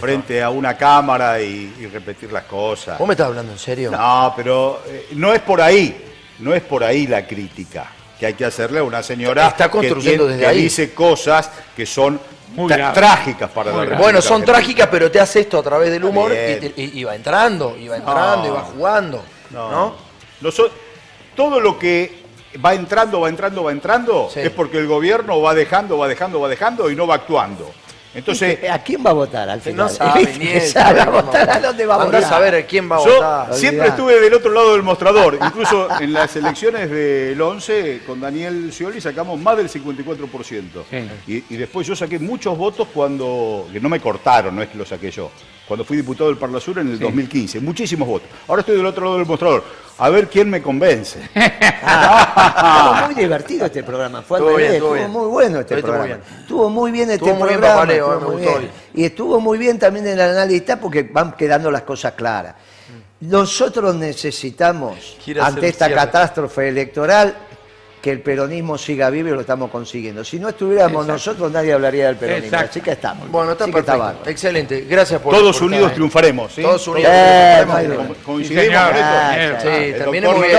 [0.00, 2.98] frente, a una cámara y, y repetir las cosas.
[2.98, 3.90] ¿Vos me estás hablando en serio?
[3.90, 6.06] No, pero eh, no es por ahí.
[6.40, 7.86] No es por ahí la crítica
[8.18, 10.62] que hay que hacerle a una señora Está construyendo que, tiene- desde que ahí.
[10.62, 12.20] dice cosas que son
[12.54, 16.04] Muy trágicas para Muy la Bueno, son trágicas, pero te hace esto a través del
[16.04, 16.60] humor y, Bien.
[16.74, 18.48] te- y- y va entrando, y va entrando, No.
[18.48, 19.22] y va jugando.
[19.50, 19.70] No.
[19.70, 19.94] ¿No?
[20.42, 20.70] Noso-
[21.40, 22.12] todo lo que
[22.62, 24.40] va entrando, va entrando, va entrando, Sí.
[24.40, 27.70] es porque el gobierno va dejando, va dejando, va dejando y no va actuando.
[28.12, 29.86] Entonces, ¿A quién va a votar al final?
[29.86, 30.60] No sabe ni él.
[30.60, 32.22] Sabe a votar a dónde va a votar.
[32.24, 33.54] a saber quién va a yo votar.
[33.54, 33.94] siempre Olvidá.
[33.94, 35.38] estuve del otro lado del mostrador.
[35.46, 40.62] Incluso en las elecciones del 11, con Daniel Scioli sacamos más del 54%.
[40.90, 41.08] Sí.
[41.48, 44.76] Y, y después yo saqué muchos votos cuando, que no me cortaron, no es que
[44.76, 45.30] lo saqué yo,
[45.68, 47.60] cuando fui diputado del Parla Sur en el 2015.
[47.60, 48.28] Muchísimos votos.
[48.48, 49.62] Ahora estoy del otro lado del mostrador.
[50.00, 51.18] A ver quién me convence.
[51.34, 55.92] Estuvo muy divertido este programa, fue al Estuvo revés, bien, estuvo muy bueno este Estuvo
[55.92, 56.06] programa.
[56.06, 56.40] bien.
[56.40, 57.80] Estuvo muy bien este Estuvo muy bien, programa.
[57.80, 58.70] Papaleo, muy bien.
[58.94, 62.54] Y estuvo muy bien también el analista porque van quedando las cosas claras.
[63.20, 66.00] Nosotros necesitamos, ante esta cierre.
[66.00, 67.36] catástrofe electoral,
[68.00, 70.24] que el peronismo siga vivo y lo estamos consiguiendo.
[70.24, 72.46] Si no estuviéramos nosotros, nadie hablaría del peronismo.
[72.46, 72.70] Exacto.
[72.70, 73.30] Así que estamos.
[73.30, 73.98] Bueno, está Así que perfecto.
[74.00, 74.30] bárbaro.
[74.30, 74.80] Excelente.
[74.88, 76.52] Gracias por Todos por unidos estar triunfaremos.
[76.52, 76.62] ¿sí?
[76.62, 77.10] Todos unidos.
[77.14, 78.16] Eh, triunfaremos.
[78.24, 78.76] Coincidimos.
[78.76, 79.94] Ah, Sí.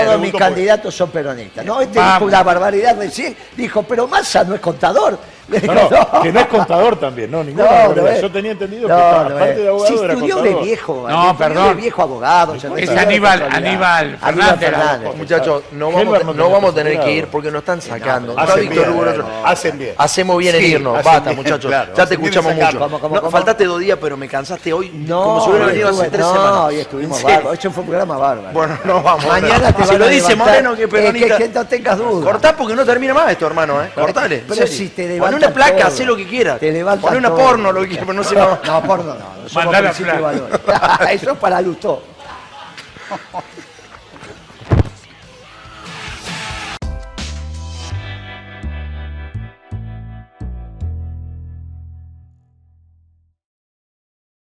[0.04, 1.64] Todos mis candidatos son peronistas.
[1.64, 2.14] No, este Vamos.
[2.20, 3.36] dijo una barbaridad recién.
[3.56, 5.18] Dijo, pero Massa no es contador.
[5.48, 8.20] No, no, que no es contador también, no, ninguna No, no.
[8.20, 9.56] Yo tenía entendido No, que no aparte es.
[9.58, 11.06] de abogado Si era estudió de viejo.
[11.08, 11.68] No, estudió perdón.
[11.68, 12.54] de viejo abogado.
[12.54, 13.48] Es Aníbal-.
[13.50, 17.60] Aníbal Fernández, la- Muchachos, no vamos, no no vamos a tener que ir porque nos
[17.60, 18.38] están sacando.
[18.38, 18.84] Hacen bien,
[19.44, 19.88] hacen.
[19.98, 20.94] Hacemos bien en Sí, irnos.
[21.02, 21.68] Basta, bien, muchachos.
[21.70, 22.78] claro, ya te escuchamos mucho.
[22.78, 23.30] ¿Cómo, cómo, No, cómo?
[23.30, 26.20] faltaste dos días, pero me cansaste hoy No, como si hubiera venido hace estuve- tres
[26.26, 26.72] no, semanas.
[26.72, 27.36] y estuvimos En serio.
[27.36, 27.54] bárbaros.
[27.58, 28.52] Este fue un programa bárbaro.
[28.52, 29.26] Bueno, no vamos.
[29.26, 30.36] Mañana te Si lo dice.
[30.36, 31.36] Moreno que peronista.
[31.38, 32.24] que, no tengas dudas.
[32.24, 33.90] Cortá porque no termina más esto, hermano, ¿eh?
[33.94, 34.44] Cortale.
[34.48, 36.60] Pero si te Poné una placa, hacé lo que quieras.
[36.60, 37.38] Te levantan Poné una todo.
[37.38, 38.60] porno, lo que quieras, pero no se va.
[38.64, 39.20] No, porno no.
[39.42, 40.60] no somos Mandá la principio valores.
[41.10, 42.02] Eso es para Lustó.